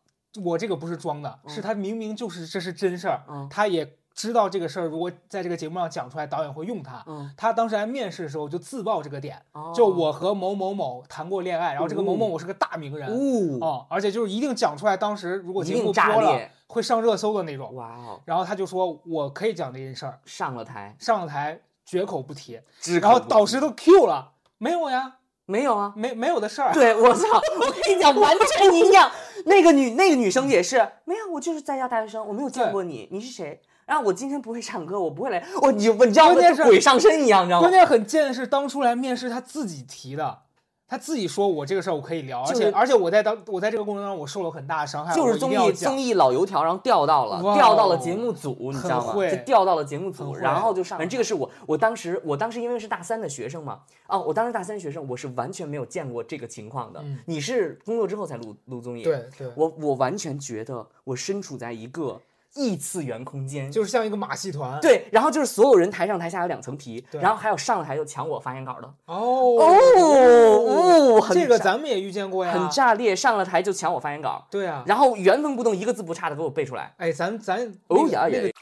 [0.45, 7.03] 我这个不是装的，是他明明就是这是真事儿，嗯他也知道这个事儿，如果在这个节目上讲出来，导演会用他。
[7.07, 17.75] 嗯，他当时来面试的时候就自曝这个点，哦就我和某某某谈过恋爱，然后这个某某某是个大名人，哦，哦，而且就是一定讲出来，当时如果节目播了会上热搜的那种。
[17.75, 25.93] 哇哦，然后他就说我可以讲这件事儿，上了台，上了台绝口不提，只然后导师都 Q 了，没有呀，没有啊。
[25.97, 26.73] 没没有的事儿。
[26.73, 27.27] 对，我操！
[27.61, 29.11] 我跟你讲，完全一样。
[29.47, 33.61] 那个女那个女生也是，没有，我就是在校大学生，我没有见过你，你是谁？
[33.91, 36.35] 然后我今天不会唱歌，我不会来，我你你知道吗？
[36.35, 37.73] 关键是鬼上身一样，你知道吗关？
[37.73, 40.43] 键很贱的是，当初来面试他自己提的，
[40.87, 49.29] 他自己说我这个事儿我可以聊，而且而且我在当我在这个过程当中我受了很大的伤害，就是综艺综艺老油条，然后调到了调到了节目组，你知道吗？
[49.29, 50.97] 就调到了节目组，然后就上。
[50.97, 57.01] 反正这个是我我当时我当时因为是大三的学生嘛，哦，我当时大三学生，我是完全没有见过这个情况的。
[57.03, 62.21] 嗯你是工作之后才录录综艺，对对，我我完全觉得我身处在一个
[62.55, 63.71] 异次元空间。
[63.71, 64.81] 就是像一个马戏团。
[64.81, 69.17] 对，然后就是所有人台上台下有两层皮，对然后还有上了台就抢我发言稿的，哦
[69.59, 74.83] 哦哦这个咱们也遇见过呀，很炸裂，上了台就抢我发言稿，对啊。
[74.87, 76.93] 然后原封不动一个字不差的给我背出来。
[76.97, 78.53] 哎，咱咱哦那个呀耶那个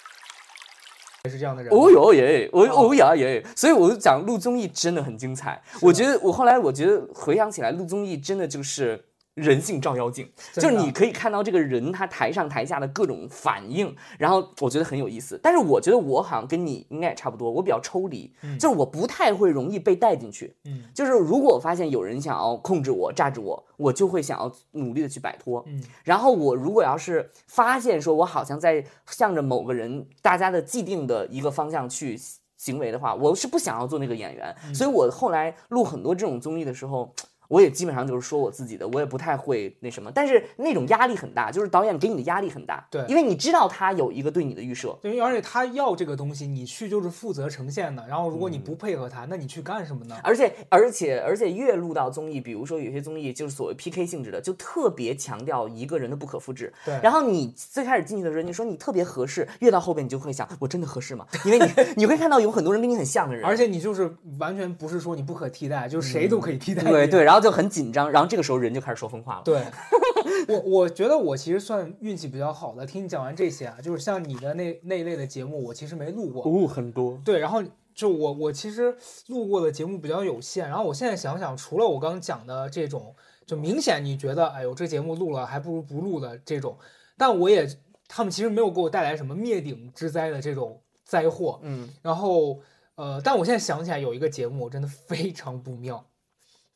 [1.24, 1.78] 也是这样的人吗。
[1.78, 5.60] 哦哟耶，哦哦哦呀耶，所以我就讲录综艺真的很精彩。
[5.82, 9.04] 我觉得我后来我觉得回想起来，录综艺真的就是
[9.38, 15.38] 人性照妖镜，就是你可以看到这个人他台上台下的各种反应，然后我觉得很有意思。
[15.42, 20.54] 但是我觉得我好像跟你应该也差不多，我比较抽离，嗯就是我不太会容易被带进去。
[20.64, 25.64] 嗯就是如果我发现有人想要控制我、榨制我，我就会想要努力的去摆脱。
[25.66, 32.18] 嗯然后我如果要是发现说我好像在向着某个人大家的既定的一个方向去
[32.56, 34.54] 行为的话，我是不想要做那个演员。
[34.74, 37.14] 所以我后来录很多这种综艺的时候。
[37.48, 48.06] 我也基本上就是说我自己的，我也不太会那什么，但是那种压力很大，就是导演给你的压力很大，对因为你知道他有一个对你的预设，对，而且他要这个东西，你去就是负责呈现的。
[48.08, 50.16] 然后如果你不配合他，那你去干什么呢？
[50.22, 56.72] 而且而且而且越录到综艺，比如说有些综艺就是所谓 PK 性质的，就特别强调一个人的不可复制。
[56.84, 61.26] 对然后你最开始进去的时候，你说你特别合适，越到后边你就会想，我真的合适吗？
[61.44, 66.82] 因为你 你会看到有很多人跟你很像的人，而且你就是完全不是说你不可替代，就是谁都可以替代。
[66.82, 69.42] 嗯对对，然后就很紧张，然后这个时候人就开始说疯话了。
[69.44, 69.62] 对，
[70.48, 72.86] 我我觉得我其实算运气比较好的。
[72.86, 76.42] 听你讲完这些啊，就是像你的那那一类的节目，我其实没录过。
[76.42, 77.20] 哦，很多。
[77.24, 77.62] 对，然后
[77.94, 78.96] 就我我其实
[79.28, 80.68] 录过的节目比较有限。
[80.68, 83.14] 然后我现在想想，除了我刚讲的这种，
[83.46, 86.76] 就明显你觉得，哎呦，这节目录了还不如不录的这种，
[87.16, 87.68] 但我也
[88.06, 91.58] 他们其实没有给我带来什么灭顶之灾的这种灾祸。
[91.62, 92.60] 嗯，然后
[92.94, 96.04] 呃，但我现在想起来有一个节目真的非常不妙，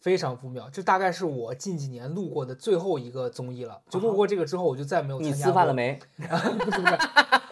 [0.02, 0.68] 非常不妙。
[0.70, 3.80] 这大概是我近几年录过的最后一个综艺了。
[3.88, 5.44] 就录过这个之后，我就再没有参加过？
[5.44, 5.98] 吃饭了没？
[6.18, 6.98] 不是不是，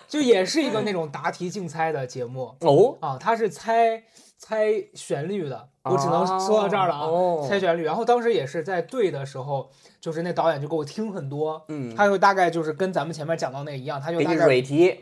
[0.09, 4.03] 就也是一个那种答题竞猜的节目哦，啊，他是猜
[4.37, 5.69] 猜旋律的。
[5.83, 7.85] 我只能说到这儿了啊，哦猜旋律。
[7.85, 14.47] 然后当时也是在对的时候，就是那导演就给我听很多，嗯，他就大概就是跟咱们前面讲到那个一样，他就大概。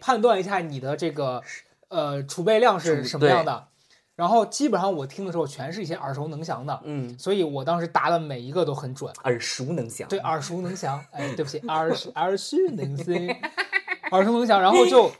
[0.01, 1.43] 判断一下你的这个
[1.89, 3.68] 呃储备量是什么样的。
[4.19, 10.09] 然后基本上我听的时候全是一些耳熟能详的，嗯，所以我当时答的每一个都很准，耳熟能详。
[10.09, 11.01] 对，耳熟能详。
[11.13, 13.15] 哎，对不起，耳熟 耳熟能详，
[14.11, 14.61] 耳熟能详。
[14.61, 15.13] 然后就，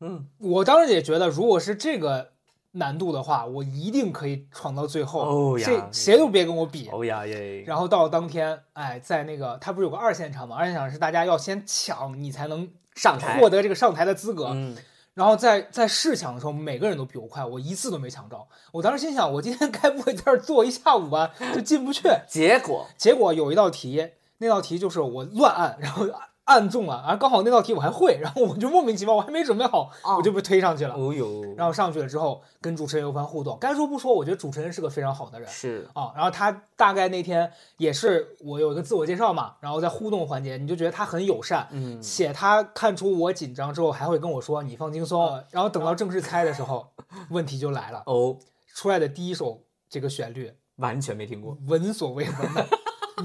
[0.00, 2.30] 嗯，我当时也觉得，如果是这个
[2.70, 5.52] 难度的话，我一定可以闯到最后。
[5.52, 6.88] 哦呀这谁都别跟我比。
[6.90, 7.60] 哦呀耶。
[7.66, 10.56] 然后到了当天，哎，在那个他不是有个二现场吗？
[10.56, 14.52] 二现场是大家要先抢，你才能上台获得这个上台的资格。
[14.54, 14.74] 嗯，
[15.20, 18.48] 然后在在试抢的时候，每个人都比我快，我一次都没抢着。
[18.72, 22.08] 我当时心想，我今天该不会在这儿坐一下午吧，就进不去。
[22.26, 26.06] 结果结果有一道题，那道题就是我乱按，然后
[26.50, 30.94] 按按中了，啊刚好那道题我还会， 然后我就莫名其妙，我还没准备好，哦我就被推上去了。
[30.94, 33.56] 哦呦，然后上去了之后，跟主持人有番互动。
[33.60, 36.12] 该说不说，我觉得主持人是个非常好的人是啊。
[36.14, 46.86] 然后他大概那天也是我有一个自我介绍嘛，然后在互动环节，你就觉得他很友善，嗯且他看出我紧张之后，还会跟我说：“你放轻松。”然后等到正式猜的时候，
[47.30, 48.36] 问题就来了，哦，
[48.74, 51.56] 出来的第一首这个旋律完全没听过。
[51.68, 52.66] 闻所未闻的，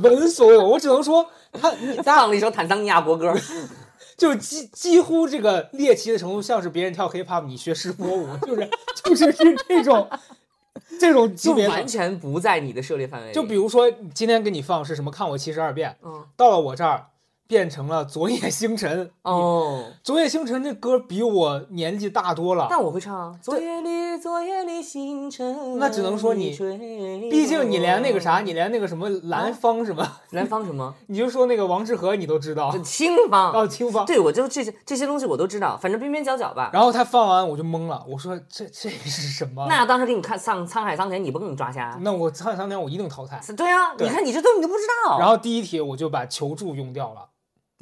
[0.02, 0.70] 闻所未闻。
[0.70, 3.34] 我只能说他你放了一首坦桑尼亚国歌，
[4.18, 8.70] 就几几乎这个猎奇的程度，像是别人跳 hiphop，你学石波舞， 就是
[9.04, 10.10] 就是是这种
[11.00, 11.88] 这种级别的就完。
[11.88, 13.32] 全不在你的涉猎范围。
[13.32, 15.12] 就比如说今天给你放是什么？
[15.12, 17.08] 看我七十二变，嗯，到了我这儿
[17.48, 19.12] 变成了昨夜星辰。
[19.22, 23.36] 哦，昨夜星辰这歌比我年纪大多了，但我会唱啊。
[23.42, 26.78] 昨夜里，昨夜里星辰，那只能说你吹
[27.30, 30.94] 毕竟你连那个啥，你连那个什么蓝方什么，蓝方什么？
[31.08, 33.54] 你就说那个王致和你都知道 就，清方。
[33.54, 34.06] 然后清方。
[34.06, 36.70] 对，我就这些这些东西我都知道，反正边边角角吧。
[36.74, 39.66] 然后他放完我就懵了，我说这这是什么？
[39.70, 41.98] 那当时给你看沧沧海桑田，你不给你抓瞎？
[42.02, 43.40] 那我沧海桑田我一定淘汰。
[43.56, 45.20] 对啊，你看你这都你都不知道。
[45.20, 47.30] 然后第一题我就把求助用掉了，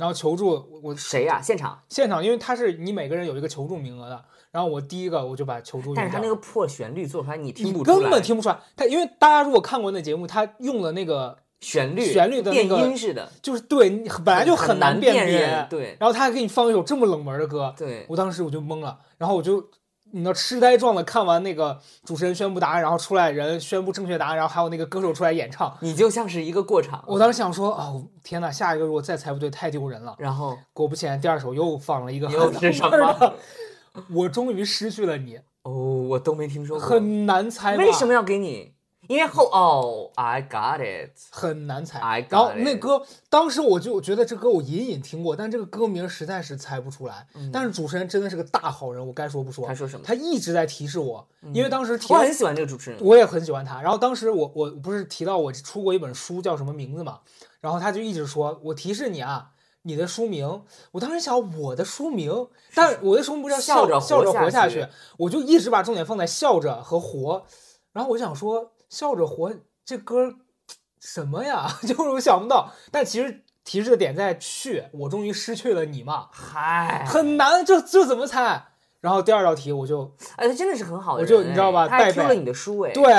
[0.04, 1.42] 然后求助我我谁呀？
[1.42, 1.82] 现场？
[1.88, 5.96] 现场因为他是你每个人有一个求助名额的，然后我第一个我就把求助。
[5.96, 15.68] 但是他那个破旋律做出来，你听不出来，根本听不出来，他因为大家如果看过那节目，他用了那个旋律旋律的那电个音似的，就是对你本来就很难辨别，认。
[15.70, 19.66] 对然后他还给你放一首这么冷门的歌，对，我当时我就懵了，然后我就
[20.16, 27.04] 你知道痴呆状的看完那个主持人宣布答案，然后出来人宣布正确答案，然后还有那个歌手出来演唱，你就像是一个过场。
[27.08, 30.16] 我当时想说，哦天呐，下一个如果再猜不对太丢人了。
[30.20, 33.34] 然后果不其然，第二首又放了一个又是什么很冷门的？
[34.14, 36.88] 我终于失去了你，哦，我都没听说过。
[36.88, 37.84] 很难猜吧。
[37.84, 38.73] 为什么要给你？
[39.14, 41.12] 因为后哦，I got it。
[41.30, 42.32] 很难猜 I got。
[42.32, 47.28] 然后那歌，当时我就觉得这歌我隐隐听过，但这个歌名实在是猜不出来。
[47.36, 49.68] 嗯但是主持人真的是个大好人，我该说不说。
[49.68, 50.04] 他说什么？
[50.04, 53.00] 他一直在提示我，因为当时我很喜欢这个主持人。
[53.04, 53.80] 我也很喜欢他。
[53.80, 57.20] 然后当时我我不是提到我出过一本书叫什么名字嘛，
[57.62, 59.52] 然后他就一直说我提示你啊，
[59.84, 60.64] 你的书名。
[60.94, 67.46] 我当时想我的书名，但我的书名不是叫笑着笑着活下去，我就一直把重点放在笑着和活。
[67.92, 69.52] 然后我想说笑着活
[69.84, 70.36] 这歌
[71.00, 71.68] 什么呀？
[71.82, 78.66] 就是我想不到，但其实提示的点在去，我终于失去了你嘛，嗨，很难，这这怎么猜？
[79.02, 81.26] 然后第二道题我就哎，他真的是很好的我。
[81.28, 82.92] 就你知道吧哎他听了你的书哎。
[82.92, 83.12] 对，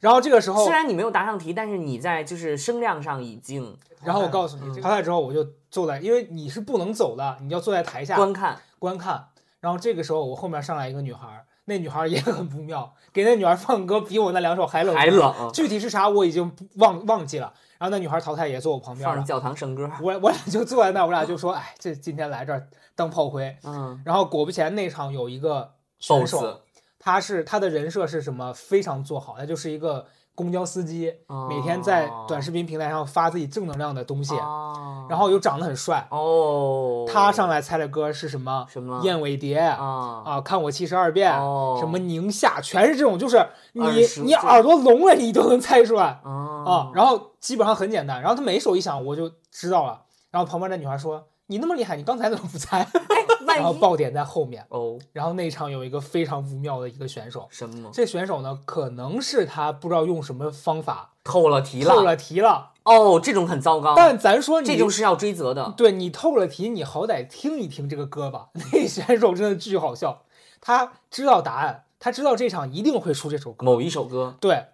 [0.00, 8.58] 然后这个时候虽然你没有答上题，但是你在就是声量上已经然后我告诉你，嗯淘汰之后我就坐在，因为你是不能走的，你要坐在台下观看。
[8.80, 9.28] 观看。
[9.60, 17.52] 然后这个时候我后面上来一个女孩儿，那女孩也很不妙，给那女孩放歌比我那两首还冷，还冷，具体是啥我已经忘忘记了。
[17.78, 19.90] 然后那女孩淘汰也坐我旁边了，放教堂圣歌。
[20.02, 23.56] 我我俩就坐在那，我俩就说，哎，这今天来这儿当炮灰。
[23.62, 26.60] 嗯然后果不其然，那场有一个选手
[26.98, 28.52] 他是他的人设是什么？
[28.52, 30.06] 非常做好，他就是一个
[30.40, 31.12] 公交司机，
[31.50, 35.06] 每天在短视频平台上发自己正能量的东西，哦。
[35.06, 36.08] 然后又长得很帅。
[36.10, 38.64] 哦，他上来猜的歌是什么？
[38.70, 39.02] 什么？
[39.04, 39.58] 燕尾蝶。
[39.58, 41.76] 啊啊，看我七十二变，哦。
[41.78, 43.82] 什么宁夏，全是这种，就是你
[44.24, 46.18] 你耳朵聋了，你都能猜出来。
[46.24, 46.90] 啊啊。
[46.94, 50.00] 然后基本上很简单，然后他每一首一响我就知道了。
[50.30, 52.86] 然后旁边那女孩说：“你那么厉害，你刚才怎么不猜？”
[53.56, 54.64] 然后爆点在后面。
[54.68, 54.98] 哦。
[55.12, 57.90] 然后那一场有一个非常不妙的一个选手，什么？
[57.92, 61.94] 这选手呢，可能是他不知道用什么方法透了题了。
[61.94, 65.74] 透了题了，哦，这种很糟糕，但咱说你这种是要追责的。
[65.76, 68.48] 对你透了题，你好歹听一听这个歌吧。
[68.72, 70.22] 那选手真的巨好笑，
[70.60, 73.64] 他知道答案，他知道这场一定会出这首歌。
[73.64, 74.66] 某一首歌，对，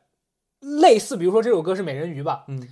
[0.61, 2.69] 类似比如说这首歌是《美人鱼》吧，嗯，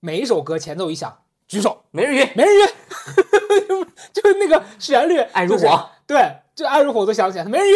[0.00, 7.74] 每一首歌前奏一响，举手，美人鱼，美人鱼， 就是那个旋律，爱如火，对，就爱如火都想起来，美人鱼。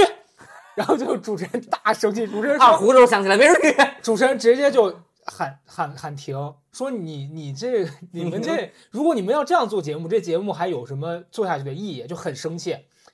[0.74, 3.76] 然后就主持人大生气，主持人说二胡都想起来，美人鱼。
[4.02, 4.92] 主持人直接就
[5.24, 6.34] 喊喊喊停，
[6.72, 12.04] 说你你这你们这， 如果你们要这样做节目，这节目还有什么做下去的意义？
[12.08, 12.70] 就很生气，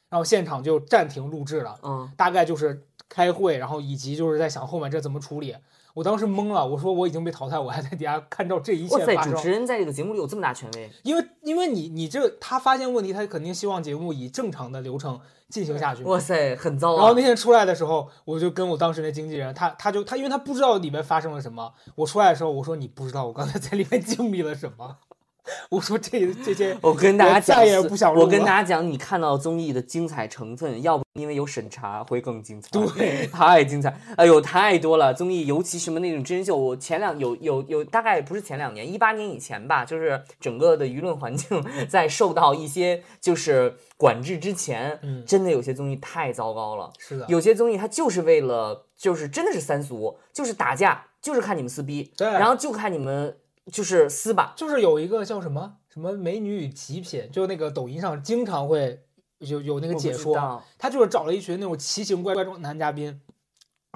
[0.09, 5.55] 然后现场就暂停录制了，嗯，大概就是开会，然后以及就是在想后面这怎么处理。
[5.95, 9.51] 我当时懵了，我说我已经被淘汰，我还在底下看到这一，切发生主持。
[9.51, 16.03] 人在这个节目里有这么大权威，因为因为你你这他发现问题，他肯定希望节目以正常的流程进行下去。
[16.03, 17.23] 哇塞，很糟啊然后那。
[17.23, 21.73] 天出来的时候，我就跟我当时那经纪人，他他就他，因为他不知道里面发生了什么。
[21.95, 24.99] 我出来的时候，我说你不知道我刚才在里面经历了什么。
[25.71, 32.69] 我说这这些，我跟大家讲，再也不想我跟大家讲，你看到综艺的精彩成分，要不因为有审查会更精彩。
[32.73, 33.95] 对，太精彩！
[34.17, 35.13] 哎呦，太多了！
[35.13, 46.91] 综艺，尤其什么那种真人秀，我前两有有有，大概不是前两年，一八年以前吧，就是整个的舆论环境在受到一些就是管制之前，嗯真的有些综艺太糟糕了。
[46.99, 53.37] 是的，有些综艺它就是为了，就是真的是三俗，就是打架，就是看你们撕逼，对然后就看你们
[53.73, 59.03] 就是撕吧，就是有一个叫什么什么美女与极品，就那个抖音上经常会
[59.39, 63.21] 有有那个解说，道他就是找了一群那种奇形怪怪的男嘉宾。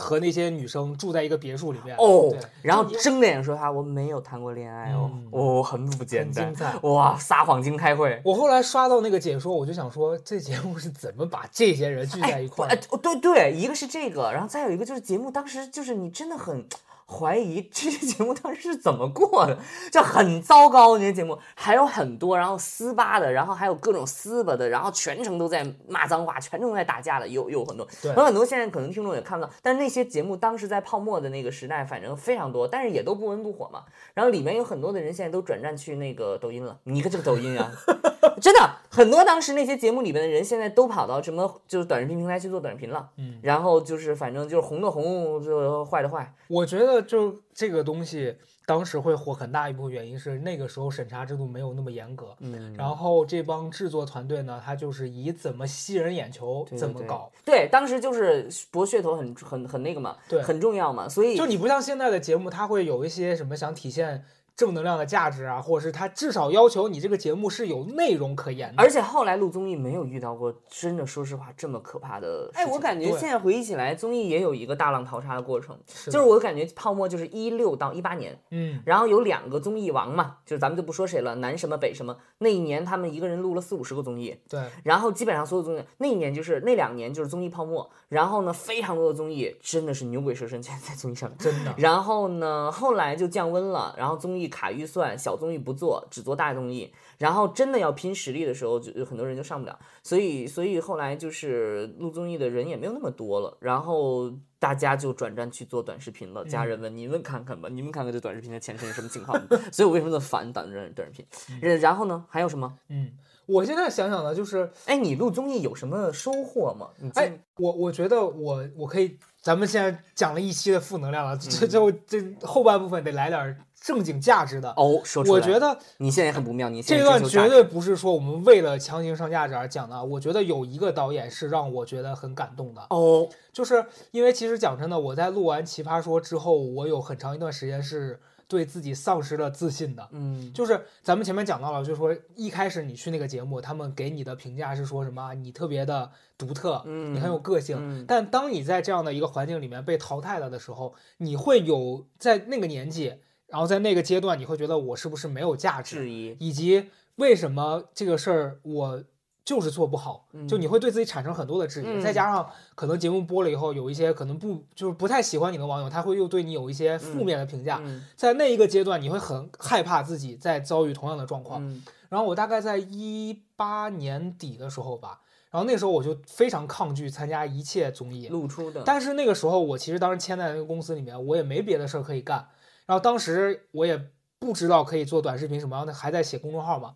[0.00, 6.78] 和那些女生住在一个别墅里面哦，然后睁着眼说他我没有谈过恋爱哦，嗯哦，很不简单很精，彩。
[6.88, 8.22] 哇，撒谎精开会。
[8.24, 16.64] 我后来刷到那个解说，我就想说，这节目是怎么把这些人聚在一块儿哎，对对，一个是这个，然后再有一个就是节目当时就是你真的很
[17.10, 19.56] 怀疑这些节目当时是怎么过的，
[19.90, 20.98] 就很糟糕。
[20.98, 27.86] 那些节目还有很多，然后撕巴的，然后还有各种撕巴的，然后全程都在骂脏话，全程都在打架的，有有很多。
[28.02, 33.84] 对有很多现在可能听众也看不到，但是那些节目当时在泡沫的那个时代，反正非常多，但是也都不温不火嘛。
[34.12, 37.72] 然后里面有很多的人现在都转战去那个抖音了，你看这个抖音啊，
[38.40, 48.36] 真的很多当时那些节目里面的人现在都跑到什么就是短视频平台去做短视频了，嗯，然后就是反正就是红的红，就坏的坏，我觉得就这个东西
[48.66, 52.34] 当时会火，很大一部分原因是那个时候审查制度没有那么严格。
[52.40, 57.30] 嗯，然后这帮制作团队呢，他就是以怎么吸人眼球怎么搞。
[57.44, 64.22] 对，当时就是博噱头很很很那个嘛，对很重要嘛，所以就你不像现在的节目，它会有一些什么想体现
[64.58, 68.82] 正能量的价值啊，或者是他至少要求你这个节目是有内容可言的。
[68.82, 72.64] 而且后来录综艺没有遇到过真的，说实话这么可怕的事情。
[72.64, 91.38] 哎，我感觉现在回忆起来，综艺也有一个大浪淘沙的过程，是就是我感觉泡沫就是一六到一八年，嗯，然后有两个综艺王嘛，就是咱们就不说谁了，南什么北什么，那一年他们一个人录了四五十个综艺，对，然后基本上所有综艺那一年就是那两年就是综艺泡沫，然后呢非常多的综艺真的是牛鬼蛇神全在综艺上面。
[91.38, 91.72] 真的。
[91.78, 96.92] 然后呢，后来就降温了，然后综艺卡预算，小综艺不做，只做大综艺。
[97.18, 99.78] 然后真的要拼实力的时候，就有很多人就上不了。
[100.02, 106.44] 所以，所以后来就是录综艺的人也没有那么多了，然后大家就转战去做短视频了。
[106.44, 109.40] 家人们，你们看看吧，你们看看这短视频的前身是什么情况？
[109.72, 111.68] 所以我为什么那么烦短短短视频？
[111.80, 112.78] 然后呢，还有什么？
[112.88, 113.10] 嗯，
[113.46, 116.90] 我现在想想呢，就是哎，你录综艺有什么收获吗？
[116.98, 123.58] 你哎，我我觉得我我可以，咱们现在讲了一期的负能量了，这嗯就这后半部分得来点
[123.88, 124.68] 正经价值的。
[124.76, 130.04] 哦，说出来，我觉得你现在很不妙，你这段绝对不是说我们为了强行上价值而讲的。
[130.04, 140.06] 我觉得有一个导演是让我觉得很感动的，哦，就是因为其实讲真的，我在录完《奇葩说》之后，我有很长一段时间是对自己丧失了自信的。
[140.12, 145.32] 嗯，就是咱们前面讲到了，就是说一开始你去那个节目，他们给你的评价是说什么？
[145.32, 147.78] 你特别的独特，嗯你很有个性。
[147.80, 153.14] 嗯但当你在这样的一个环境里面被淘汰了的时候，你会有在那个年纪，
[153.48, 159.02] 然后在那个阶段，你会觉得我是不是没有价值，质疑，以及为什么这个事儿我
[159.44, 161.86] 就是做不好，就你会对自己产生很多的质疑。
[161.86, 167.80] 嗯再加上可能节目播了以后，有一些可能不就是不太喜欢你的网友，他会又对你有一些负面的评价。
[167.82, 171.66] 嗯在那一个阶段，你会很害怕自己再遭遇同样的状况。
[171.66, 175.20] 嗯然后我大概在一八年底的时候吧，
[175.50, 182.48] 然后那时候我就非常抗拒参加一切综艺，露出的，但是那个时候我其实当时签在那个公司里面，我也没别的事儿可以干，
[182.88, 186.94] 然后当时我也不知道可以做短视频什么，然后还在写公众号嘛，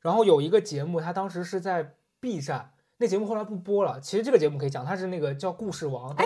[0.00, 6.24] 然后有一个节目，他当时是在 B 站，那节目后来不播了，其实这个节目可以讲，它是那个叫故事王，哎，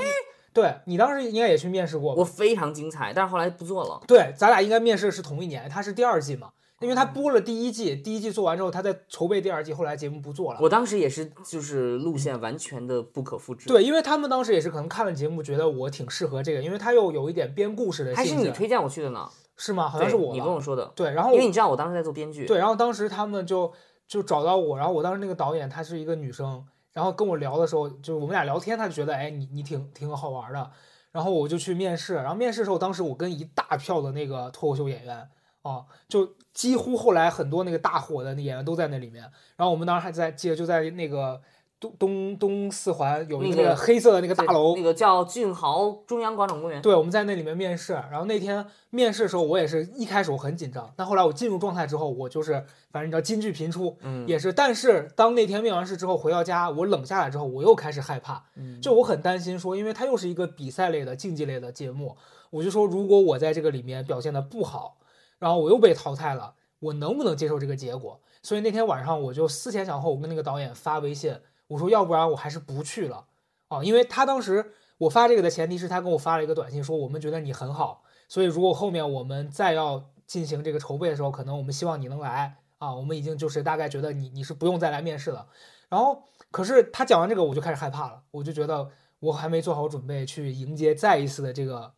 [0.53, 2.25] 对你当时应该也去面试过吧我？
[2.25, 4.01] 非常精彩，但是后来不做了。
[4.07, 6.53] 对，咱俩应该面试是同一年，它是第二季嘛。
[6.81, 10.61] 因为他播了第一季，第一季做完之后，他在筹备第二季，后来节目不做了。
[10.63, 19.29] 我当时也是，就是路线完全的不可复制。，对，因为他们当时也是可能看了节目，觉得我挺适合这个，因为他又有一点编故事的还是你推荐我去的呢？
[19.57, 19.89] 是吗？
[19.89, 22.47] 好像是我你跟我说的，对，然后因为你知道我当时在做编剧。
[22.47, 23.73] 对，然后当时他们就
[24.07, 30.71] 就找到我，然后我当时那个导演她是一个女生，然后跟我聊的时候，就是我们俩聊天，她就觉得哎你你挺挺好玩的，
[31.11, 35.29] 然后我就去面试，然后面试的时候，当时我跟一大票的那个脱口秀演员
[35.69, 39.23] 啊，就几乎后来很多那个大火的那演员都在那里面，
[39.57, 41.41] 然后我们当时还在记得就在那个
[41.79, 46.83] 东东东四环有一个那个黑色的那个大楼那，个叫俊豪中央广场公园。
[46.83, 52.55] 对，我们在那里面面试，然后那天面试的时候，我也是一开始我很紧张，但后来我进入状态之后，我就是
[52.91, 54.53] 反正你知道金句频出，嗯也是。
[54.53, 62.17] 但是当那天面完试之后回到家，我冷下来之后，我又开始害怕，嗯就我很担心说，因为它又是一个比赛类的竞技类的节目，
[62.51, 64.97] 我就说如果我在这个里面表现的不好，
[65.39, 68.21] 然后我又被淘汰了，我能不能接受这个结果？
[68.43, 73.27] 所以那天晚上我就思前想后，我跟那个导演发微信，我说要不然我还是不去了
[73.69, 85.47] 啊，因为他当时我发这个的前提是他跟我发了一个短信说我们觉得你很好，所以如果后面我们再要进行这个筹备的时候，可能我们希望你能来啊，我们已经就是大概觉得你你是不用再来面试了。
[85.89, 88.89] 然后可是他讲完这个我就开始害怕了，我就觉得
[89.21, 91.93] 我还没做好准备去迎接再一次的这个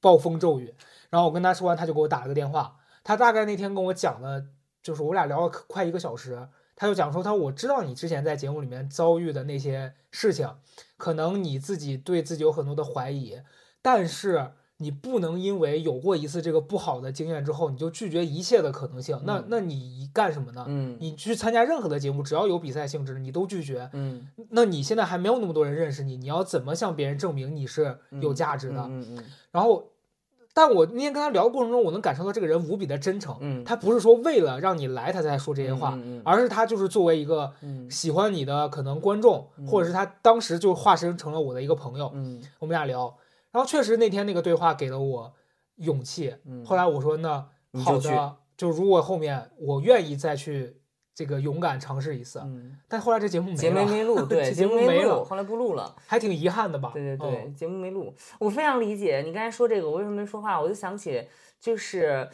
[0.00, 0.74] 暴风骤雨。
[1.10, 4.44] 然后我跟他说完，他就给我打了个电话，他大概那天跟我讲了，
[4.82, 6.48] 就是我俩聊了快一个小时。
[6.74, 10.50] 他就讲说，他说我知道你之前在节目里面遭遇的那些事情，
[10.96, 13.38] 可能你自己对自己有很多的怀疑，
[13.82, 19.20] 但是你不能因为有过一次这个不好的经验之后，你就拒绝一切的可能性。
[19.24, 20.64] 那嗯那你干什么呢？
[20.66, 23.88] 嗯你去参加任何的节目，只要有比赛性质，你都拒绝。
[23.92, 28.80] 嗯那你现在还没有那么多人认识你，你要怎么向别人证明你是有价值的？
[28.88, 29.91] 嗯嗯然后，
[30.54, 33.36] 但我那天跟他聊的过程中，我能感受到这个人无比的真诚。
[33.40, 43.16] 嗯他不是说为了让你来他才说这些话，嗯嗯嗯而是他就是作为一个嗯喜欢你的可能观众，或者是他当时就化身成了我的一个朋友，嗯我们俩聊。
[43.50, 45.32] 然后确实那天那个对话给了我
[45.76, 46.34] 勇气。
[46.44, 47.46] 嗯后来我说那
[47.84, 50.76] 好的，就如果后面我愿意再去
[51.14, 55.94] 这个勇敢尝试一次，嗯，但后来这节目节没了，目没录， 对，节目没录，后来不录了。
[56.06, 56.90] 还挺遗憾的吧？
[56.94, 60.60] 对对对，嗯节目没录，我非常理解你刚才说这个，我为什么没说话？
[60.60, 61.22] 我就想起，
[61.60, 62.28] 就是，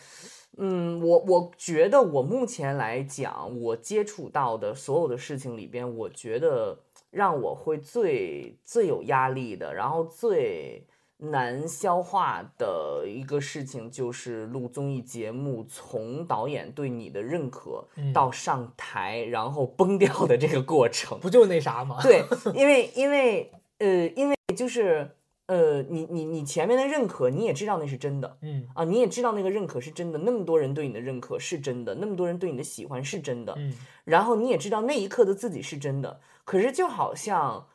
[0.58, 6.78] 嗯，我我觉得我目前来讲，我接触到的所有的事情里边，我觉得
[7.10, 10.86] 让我会最最有压力的，然后最
[11.18, 21.18] 难消化的一个事情，就是录综艺节目，从导演对你的认可嗯到上台，然后崩掉的这个过程。
[21.20, 21.98] 不就那啥吗？
[22.02, 25.10] 对，因为因为呃，因为就是
[25.46, 37.66] 呃，你你你前面的认可，你也知道那是真的嗯啊，你也知道那个认可是真的，那么多人对你的认可是真的，那么多人对你的喜欢是真的，嗯然后你也知道那一刻的自己是真的，可是就好像，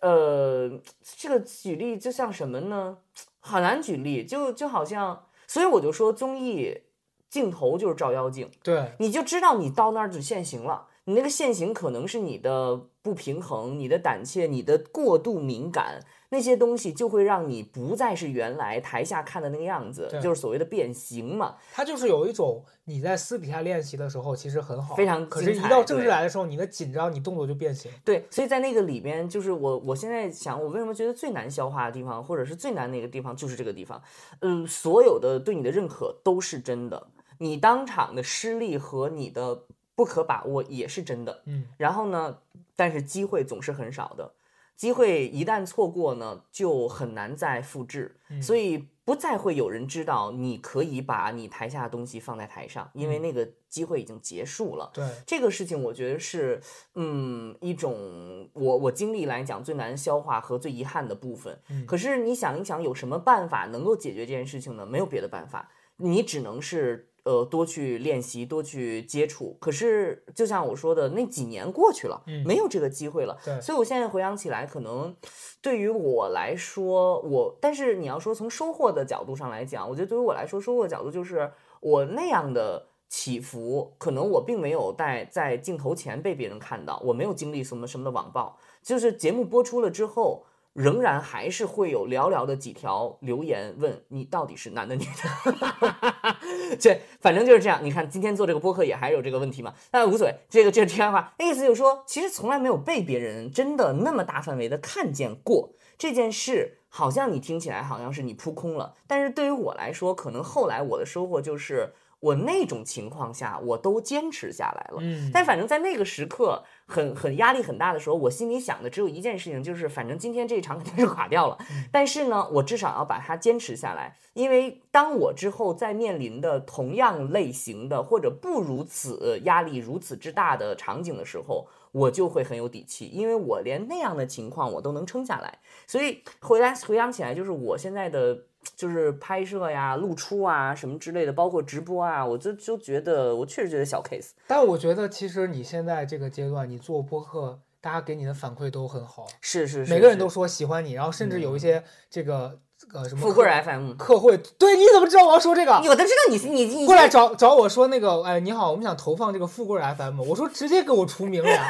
[0.00, 0.80] 呃，
[1.16, 2.98] 这个举例就像什么呢？
[3.40, 6.82] 很难举例，就就好像，所以我就说综艺
[7.30, 8.50] 镜头就是照妖镜。
[8.62, 10.86] 对，你就知道你到那儿就现行了。
[11.08, 21.56] 你那个现行可能是你的不平衡、你的胆怯、你的过度敏感，那些东西就会让你不再是原来台下看的那个样子，就是所谓的变形嘛。
[21.72, 27.90] 它就是有一种你在私底下练习的时候其实很好，非常可是，一到正式来的时候，你的紧张，你动作就变形。
[28.04, 34.02] 对，所以在那个里边，就是我我现在想，我为什么觉得最难消化的地方，或者是最难那个地方，就是这个地方。
[34.40, 37.06] 嗯，所有的对你的认可都是真的，
[37.38, 39.62] 你当场的失利和你的
[39.98, 41.42] 不可把握也是真的。
[41.46, 42.38] 嗯然后呢，
[42.76, 44.32] 但是机会总是很少的。
[44.76, 54.88] 机会一旦错过呢，就很难再复制，嗯所以不再会有人知道你可以把你台下的东西放在台上，因为那个机会已经结束了。
[54.94, 56.60] 对，这个事情我觉得是，
[56.94, 61.58] 嗯，一种我我经历来讲最难消化和最遗憾的部分。
[61.70, 64.86] 嗯可是你想一想，有什么办法能够解决这件事情呢？
[64.86, 69.56] 没有别的办法，你只能是呃多去练习，多去接触。
[69.60, 73.36] 可是就像我说的，那几年过去了，嗯没有这个机会了。
[73.44, 75.14] 对所以我现在回想起来，可能
[75.60, 90.46] 对于我来说，我但是你要说从收获的角度上来讲，我觉得对于我来说，收获的角度就是我那样的起伏，可能我并没有在在镜头前被别人看到，我没有经历什么什么的网暴，就是节目播出了之后。
[90.78, 97.80] 仍然还是会有寥寥的几条留言问你到底是男的女的， 这反正就是这样。
[97.82, 100.34] 你看今天做这个播客也还有这个问题嘛，那无所谓。
[100.48, 106.76] 这个这个题外话，意思就是说，其实从来没有被别人真的那么大范围的看见过这件事。
[106.90, 114.98] 好像你听起来好像是你扑空了，但是对于我来说，可能后来我的收获就是我那种情况下我都坚持下来了。
[115.00, 121.58] 嗯，但反正在那个时刻很很压力很大的时候，我心里想的只有一件事情，就是反正今天这一场肯定是垮掉了，
[121.92, 131.66] 但是呢，我至少要把它坚持下来，因为当我之后再面临的同样类型的或者不如此压力如此之大的场景的时候。
[131.90, 138.38] 我就会很有底气，因为我连那样的情况我都能撑下来，所以回来回想起来，就是我现在的
[138.76, 144.30] 就是拍摄呀、露出啊什么之类的，包括直播啊，我就就觉得我确实觉得小 case。
[144.46, 152.58] 但我觉得其实你现在这个阶段，你做播客，大家给你的反馈都很好，是是是，是每个人都说喜欢你，然后甚至有一些这个
[152.92, 155.72] 呃什么富贵 FM，客户，对，你怎么知道我要说这个？
[155.72, 161.68] 我都知道你你你过来找找我说那个，哎，你好，我们想投放这个富贵 FM，我说直接给我除名了呀。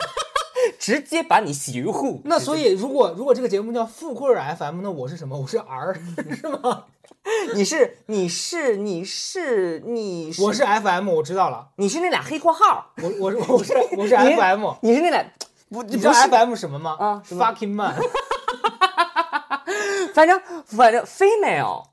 [0.78, 2.20] 直接把你洗于户。
[2.24, 5.36] 那所以如果如果这个节目叫富贵 FM，那我是什么？
[5.38, 5.94] 我是 R
[6.40, 6.84] 是吗？
[7.54, 10.42] 你是你是你是你是。
[10.42, 15.24] 我是 FM，我知道了，你是那俩黑括号，我我是我是我是 FM，你是那俩
[15.68, 16.96] 不你知道 FM 什么吗？
[16.98, 17.94] 啊，fucking man，
[20.14, 21.84] 反正反正 female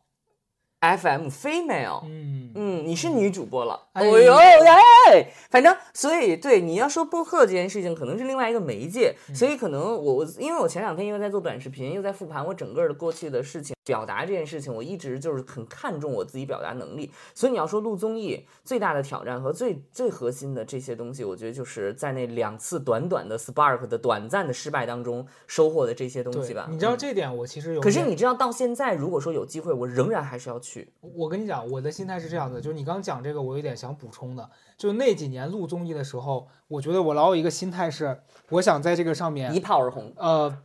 [0.98, 2.04] FM female。
[2.06, 4.06] 嗯，嗯，你是女主播了，哎。
[4.08, 30.92] 哦呦哎，反正所以对你要说播客这件事情，可能是另外一个媒介，嗯所以可能我我因为我前两天又在做短视频，又在复盘我整个的过去的事情，表达这件事情，我一直就是很看重我自己表达能力，所以你要说录综艺最大的挑战和最最核心的这些东西，我觉得就是在那两次短短的 spark 的短暂的失败当中收获的这些东西吧。，你知道嗯这点我其实有点可是你知道到现在，如果说有机会，我仍然还是要去。
[31.02, 38.20] 我跟你讲，我的心态是这样的，就是你刚讲这个，我有点想补充的，就那几年录综艺的时候，我觉得我老有一个心态是，
[38.50, 40.58] 我想在这个上面一炮而红，呃，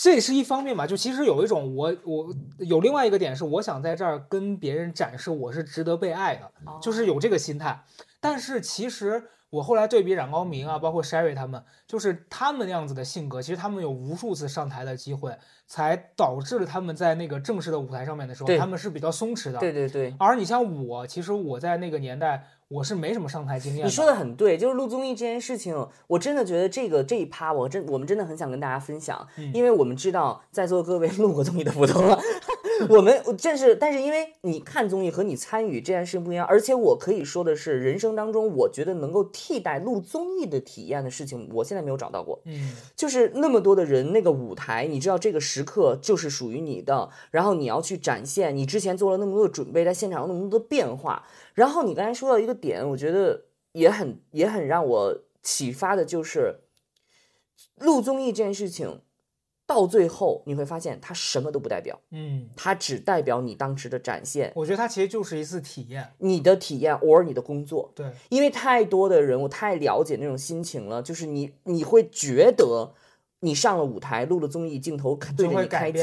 [0.00, 0.86] 这也是一方面吧。
[0.86, 6.48] 就其实有一种我我有另外一个点是，我想在这儿跟别人展示我是值得被爱的，
[6.80, 7.84] 就是有这个心态。
[8.20, 15.36] 但是其实我后来对比冉高明啊，包括 Sherry 他们，就是他们那样子的性格，其实他们有无数次上台的机会，
[15.66, 19.58] 才导致了他们在那个正式的舞台上面的时候，他们是比较松弛的。
[19.58, 20.14] 对对对。
[20.20, 23.86] 而你像我，其实我在那个年代，我是没什么上台经验。
[23.86, 32.20] 你说的很对，就是录综艺这件事情，我真的觉得这个这一趴，我真我们真的很想跟大家分享，嗯因为我们知道在座各位 录过综艺的不多了，
[32.88, 42.40] 我们这是，但是因为你看综艺和你参与这件事情不一样，而且我可以说的是，人生当中我觉得能够替代录综艺的体验的事情，我现在没有找到过。
[42.44, 56.60] 嗯，就是那么多的人，那个舞台，你知道这个时刻就是属于你的，然后你要去展现，你之前做了那么多的准备，在现场有那么多的变化，然后你刚才说到一个点，我觉得也很也很让我启发的，就是
[57.76, 59.00] 录综艺这件事情，
[59.68, 66.10] 到最后你会发现它什么都不代表，嗯，它只代表你当时的展现，我觉得它其实就是一次体验。
[66.16, 67.92] 你的体验 or 你的工作。
[67.94, 72.94] 对，因为太多的人，我太了解那种心情了，就是你你会觉得
[73.40, 76.02] 你上了舞台，录了综艺，镜头对着你开机。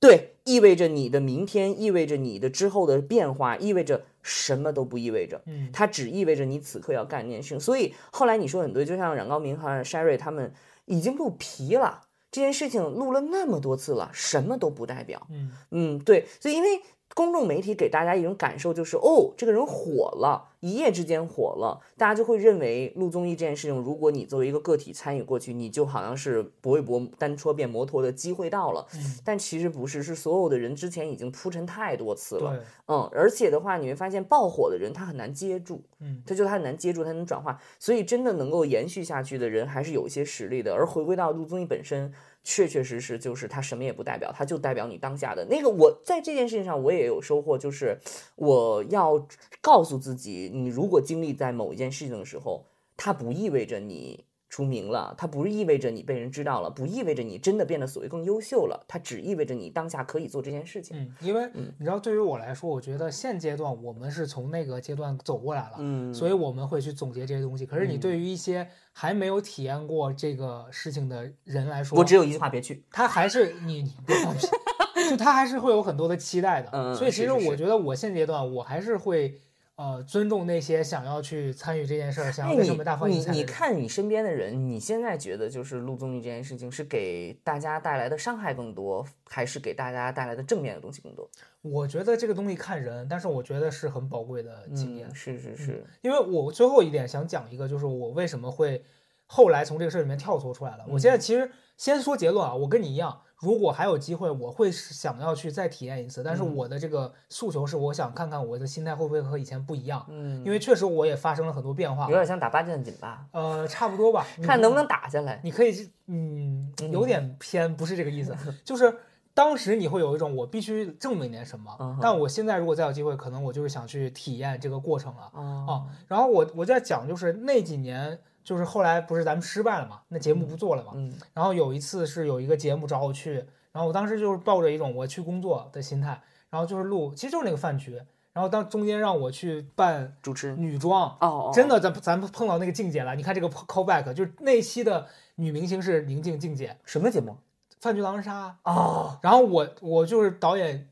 [0.00, 7.60] 对，意味着你的明天，意味着你的之后的变化，意味着什么都不意味着，嗯，它只意味着你此刻要干那件事情。
[7.60, 10.52] 所以后来你说很对，就像冉高明和 Sherry 他们
[10.86, 12.00] 已经录皮了，
[12.30, 15.26] 这件事情录了那么多次了，什么都不代表。
[15.30, 16.80] 嗯，嗯，对，所以因为
[17.14, 29.18] 公众媒体给大家一种感受就是，哦，这个人火了，一夜之间火了，大家就会认为录综艺这件事情，如果你作为一个个体参与过去，你就好像是搏一搏单车变摩托的机会到了，嗯。
[29.24, 40.72] 但其实不是，是所有的人之前已经铺陈太多次了，嗯，而且的话，你会发现爆火的人他很难接住，嗯，他就他很难接住，他能转化，所以真的能够延续下去的人还是有一些实力的。
[40.72, 45.68] 而回归到录综艺本身，确确实实就是它什么也不代表，它就代表你当下的那个。
[45.68, 47.98] 我在这件事情上我也有收获，就是
[48.36, 49.26] 我要
[49.60, 52.66] 告诉自己，你如果经历在某一件事情的时候，
[52.96, 60.96] 它不意味着你出名了，它不意味着你被人知道了，不意味着你真的变得所谓更优秀了，它只意味着你当下可以做这件事情。
[60.98, 67.64] 嗯，因为你知道，对于我来说，我觉得现阶段我们是从那个阶段走过来了，嗯所以我们会去总结这些东西。
[67.64, 72.84] 可是你嗯对于一些还没有体验过这个事情的人来说，我只有一句话，别去。
[72.90, 74.48] 他还是你你别放屁，
[75.08, 76.70] 就他还是会有很多的期待的。
[76.72, 79.38] 嗯所以其实我觉得我现阶段我还是会
[79.80, 83.44] 呃尊重那些想要去参与这件事儿，想要在上面大放异你你。
[83.44, 91.26] 看你身边的人，你现在觉得就是录综艺这件事情是给大家带来的伤害更多，还是给大家带来的正面的东西更多？
[91.62, 95.08] 我觉得这个东西看人，但是我觉得是很宝贵的经验。
[95.08, 98.84] 嗯，是是是，因为我最后一点想讲一个，就是我为什么会
[99.24, 100.84] 后来从这个事儿里面跳脱出来了。
[100.90, 106.22] 我现在其实先说结论啊，我跟你一样，如果还有机会，我会想要去再体验一次。
[106.22, 112.12] 但是我的这个诉求是，我想看看我的心态会不会和以前不一样，嗯，因为确实我也发生了很多变化有。
[112.12, 115.40] 点像打八段锦吧，呃，差不多吧， 看能不能打下来。
[115.42, 118.94] 你可以，嗯，有点偏，不是这个意思， 就是
[119.32, 125.22] 当时你会有一种我必须证明点什么，嗯但我现在如果再有机会，可能我就是想去体验这个过程了。
[125.32, 130.92] 啊哦，，然后我我在讲，就是那几年，就是后来不是咱们失败了嘛，那节目不做了嘛。
[130.94, 133.34] 嗯然后有一次是有一个节目找我去，
[133.72, 136.20] 然后我当时就是抱着一种我去工作的心态，
[136.50, 138.00] 然后就是录，其实就是那个饭局，
[138.32, 147.36] 然后当中间让我去扮主持女装，哦哦，真的咱咱们碰到那个静姐了，你看这个 callback，就是那一期的女明星是宁静静姐，什么节目？
[147.80, 150.88] 饭局狼人杀，哦，然后我我就是导演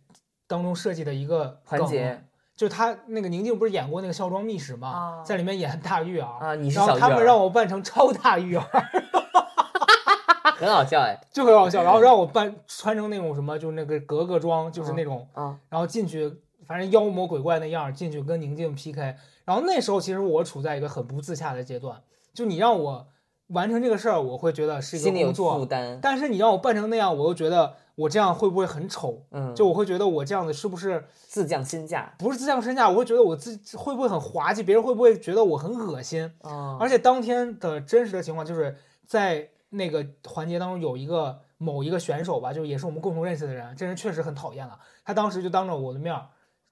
[0.46, 2.24] 当中设计的一个环节，
[2.58, 4.88] 就他那个宁静不是演过那个《孝庄秘史》吗？
[4.88, 8.64] 啊在里面演大玉儿啊你是然后他们让我扮成超大玉儿，
[10.58, 11.84] 很好笑哎， 就很好笑。
[11.84, 16.28] 然后让我扮穿成那种什么，就是那个格格装，就是那种，啊，然后进去，
[16.66, 19.14] 反正妖魔鬼怪那样进去跟宁静 PK。
[19.44, 22.02] 然后那时候其实我处在一个很不自洽的阶段，
[22.34, 23.06] 就你让我
[23.48, 29.20] 完成这个事儿，我会觉得是一个工作负，担，但是你让我扮成那样，我又觉得我这样会不会很丑？
[29.32, 32.88] 嗯，就我会觉得我这样子是不是自降身价不是自降身价？
[32.88, 34.62] 我会觉得我自己会不会很滑稽？
[34.62, 36.32] 别人会不会觉得我很恶心？
[36.42, 44.78] 啊，而且当天的真实的情况就是在那个环节当中有一个某一个选手吧，就是也是我们共同认识的人，这人确实很讨厌了。
[45.04, 46.28] 他当时就当着我的面儿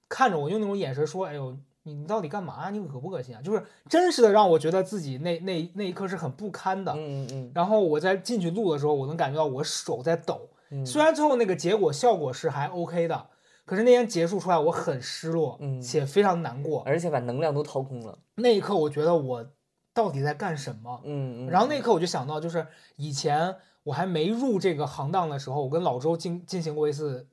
[0.07, 2.69] 看着我，用那种眼神说：“哎呦，你你到底干嘛？
[2.69, 6.93] 你恶不恶心啊？”就是真实的让我觉得自己那那那一刻是很不堪的。
[6.93, 10.47] 嗯嗯嗯然后我在进去录的时候，我能感觉到我手在抖。
[10.69, 13.27] 嗯，虽然最后那个结果效果是还 OK 的，
[13.65, 16.83] 可是那天结束出来，我很失落，嗯且非常难过。
[16.85, 19.45] 而且把能量都掏空了，那一刻，我觉得我
[19.93, 21.01] 到底在干什么？
[21.05, 22.65] 嗯，嗯然后那一刻我就想到，就是
[22.95, 27.27] 以前我还没入这个行当的时候，我跟老周进进行过一次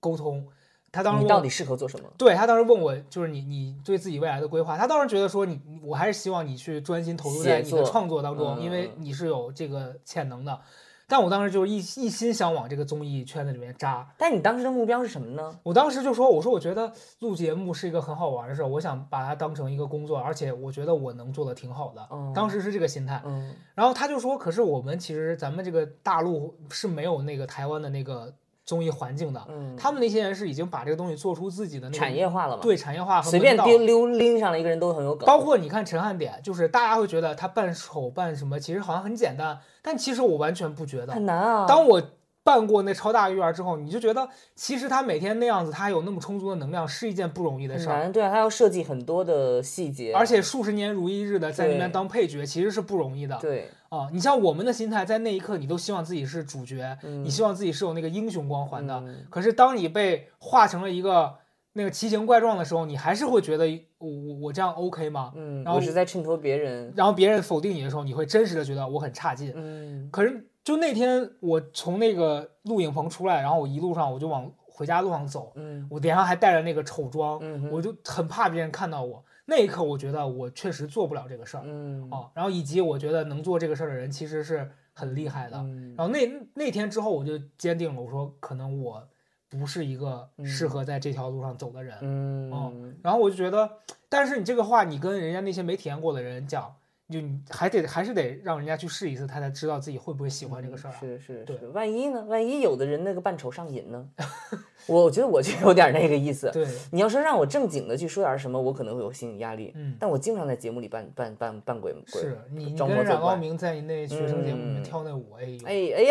[0.00, 0.46] 沟通，
[0.92, 2.08] 他当时你到底适合做什么？
[2.16, 10.60] 对他当时问我，就是你你对自己未来的规划，他当时觉得说你，我还是希望你去专心投入在你的创作当中，嗯因为你是有这个潜能的。
[11.06, 15.58] 但我当时就是一一心想往这个综艺圈子里面扎，但你当时的目标是什么呢？
[15.62, 22.08] 我当时就说，我说我觉得录节目是一个很好玩的事儿，我想把它当成一个工作，而且我觉得我能做的挺好的。
[22.10, 23.20] 嗯当时是这个心态。
[23.24, 28.32] 嗯然后他就说，可是我们其实咱们这个大陆是没有那个台湾的那个
[28.64, 41.12] 综艺环境的，嗯，他们那些人是已经把这个东西做出自己的那个产业化了嘛？，对产业化和随便丢溜拎上来一个人都很有梗，包括你看陈汉典，就是大家会觉得他扮丑扮什么，其实好像很简单，但其实我完全不觉得。
[41.12, 41.66] 很难啊。
[41.66, 42.02] 当我
[42.42, 48.00] 扮过那超大育儿之后，你就觉得其实他每天那样子，他有那么充足的能量，是一件不容易的事儿。
[48.00, 54.08] 难，对啊，他要设计很多的细节，而且数十年如一日的在那边当配角，其实是不容易的对，啊！
[54.12, 58.94] 你像我们的心态，在那一刻，你都希望自己是主角，嗯你希望自己是有那个英雄光环的。
[59.06, 61.34] 嗯可是当你被画成了一个
[61.74, 63.66] 那个奇形怪状的时候，你还是会觉得
[63.98, 65.32] 我我我这样 OK 吗？
[65.34, 69.52] 嗯，然后我是在衬托别人，然后别人否定你的时候，你会真实的觉得我很差劲。
[69.54, 79.22] 嗯可是就那天我从那个录影棚出来，然后我一路上我就往回家路上走，嗯我脸上还带着那个丑妆，嗯我就很怕别人看到我。
[79.46, 82.30] 那一刻，我觉得我确实做不了这个事儿嗯啊。
[82.34, 85.58] 然后以及我觉得能做这个事儿的人其实是很厉害的。
[85.58, 89.06] 嗯然后那那天之后，我就坚定了，我说可能我
[89.48, 91.96] 不是一个适合在这条路上走的人。
[92.00, 92.72] 嗯啊
[93.02, 93.70] 然后我就觉得，
[94.08, 96.74] 但是你这个话，你跟人家那些没体验过的人讲，
[97.10, 100.96] 就你还得还是得让人家去试一次，他才知道自己会不会喜欢这个事儿啊。
[100.98, 102.24] 是是对是，万一呢？
[102.28, 104.08] 万一有的人那个扮丑上瘾呢？
[104.86, 106.50] 我觉得我就有点那个意思。
[106.52, 109.72] 对，你要说让我正经的去说点什么，我可能会有心理压力。
[109.74, 113.30] 嗯但我经常在节目里扮扮扮扮鬼鬼，是你你装跟模作怪。
[113.30, 116.02] 冉高明在那学生节目里面嗯跳那舞，哎呦，哎哎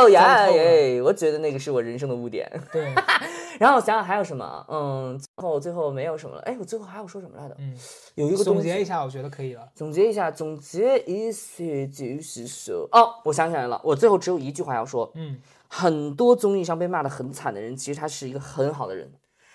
[0.00, 2.48] 呦呀哎，我觉得那个是我人生的污点。
[2.72, 2.92] 对，
[3.62, 6.42] 然后我想想还有什么，嗯，最后最后没有什么了。
[6.42, 7.54] 哎，我最后还要说什么来着？
[7.60, 7.72] 嗯，
[8.16, 9.68] 有一个总结一下，我觉得可以了。
[9.72, 15.08] 总结一下，总结一些就是说，哦，我想起来了，我最后只有一句话要说。
[15.14, 19.12] 嗯，很多综艺上被骂的很惨的人，其实他是一个很好的人，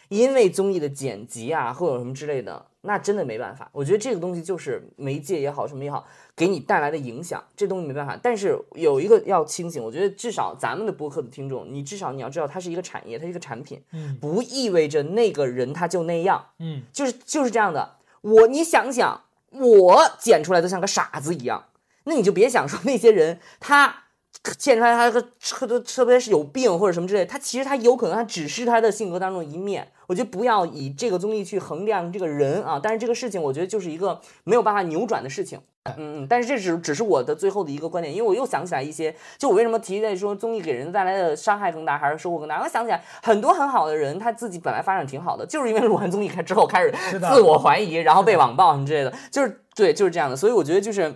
[0.10, 3.70] 因为综艺的剪辑啊，或者什么之类的，那真的没办法。
[3.72, 6.06] 我觉得这个东西就是媒介也好，什么也好，
[6.36, 8.18] 给你带来的影响，这东西没办法。
[8.22, 16.48] 但是有一个要清醒，我觉得至少咱们的播客的听众，你至少你要知道，它是一个产业，它是一个产品，嗯不意味着那个人他就那样。
[16.60, 17.98] 嗯，就是就是这样的。
[18.22, 21.66] 我你想想，我剪出来都像个傻子一样，
[22.06, 24.04] 那你就别想说那些人他
[24.58, 29.88] 剪出来他个特特特别是有病或者什么之类，他其实他有可能他只是他的性格当中的一面。
[30.08, 35.60] 我觉得不要以这个综艺去衡量这个人啊，但是这个事情我觉得就是一个没有办法扭转的事情。
[35.98, 42.62] 嗯，嗯，但是这只只是我的最后的一个观点，因为我又想起来一些，就我为什么提在说综艺给人带来的伤害更大还是收获更大？
[42.62, 46.94] 我想起来很多很好的人，他自己本来发展挺好的，就是因为录完综艺开之后开始
[47.34, 50.36] 自我怀疑，然后被网暴什么之类的，就是对，就是这样的。
[50.36, 51.14] 所以我觉得就是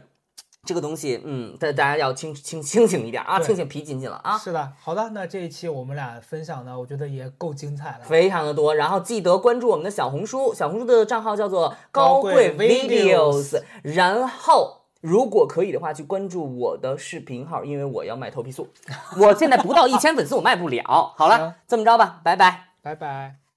[0.64, 4.38] 这个东西，嗯，大大家要清清清醒一点啊，清醒皮紧紧了啊。
[4.38, 4.72] 是的。
[4.80, 8.00] 好的，那这一期我们俩分享的，我觉得也够精彩了。
[8.04, 18.68] 非常的多，然后记得关注我们的小红书，小红书的账号叫做高贵贵 videos，然后如果可以的话，去关注我的视频号，因为我要卖头皮素，
[19.18, 20.84] 我现在不到一千粉丝，我卖不了。
[21.18, 22.68] 好了， 这么着吧，拜拜。
[22.84, 23.51] 拜拜。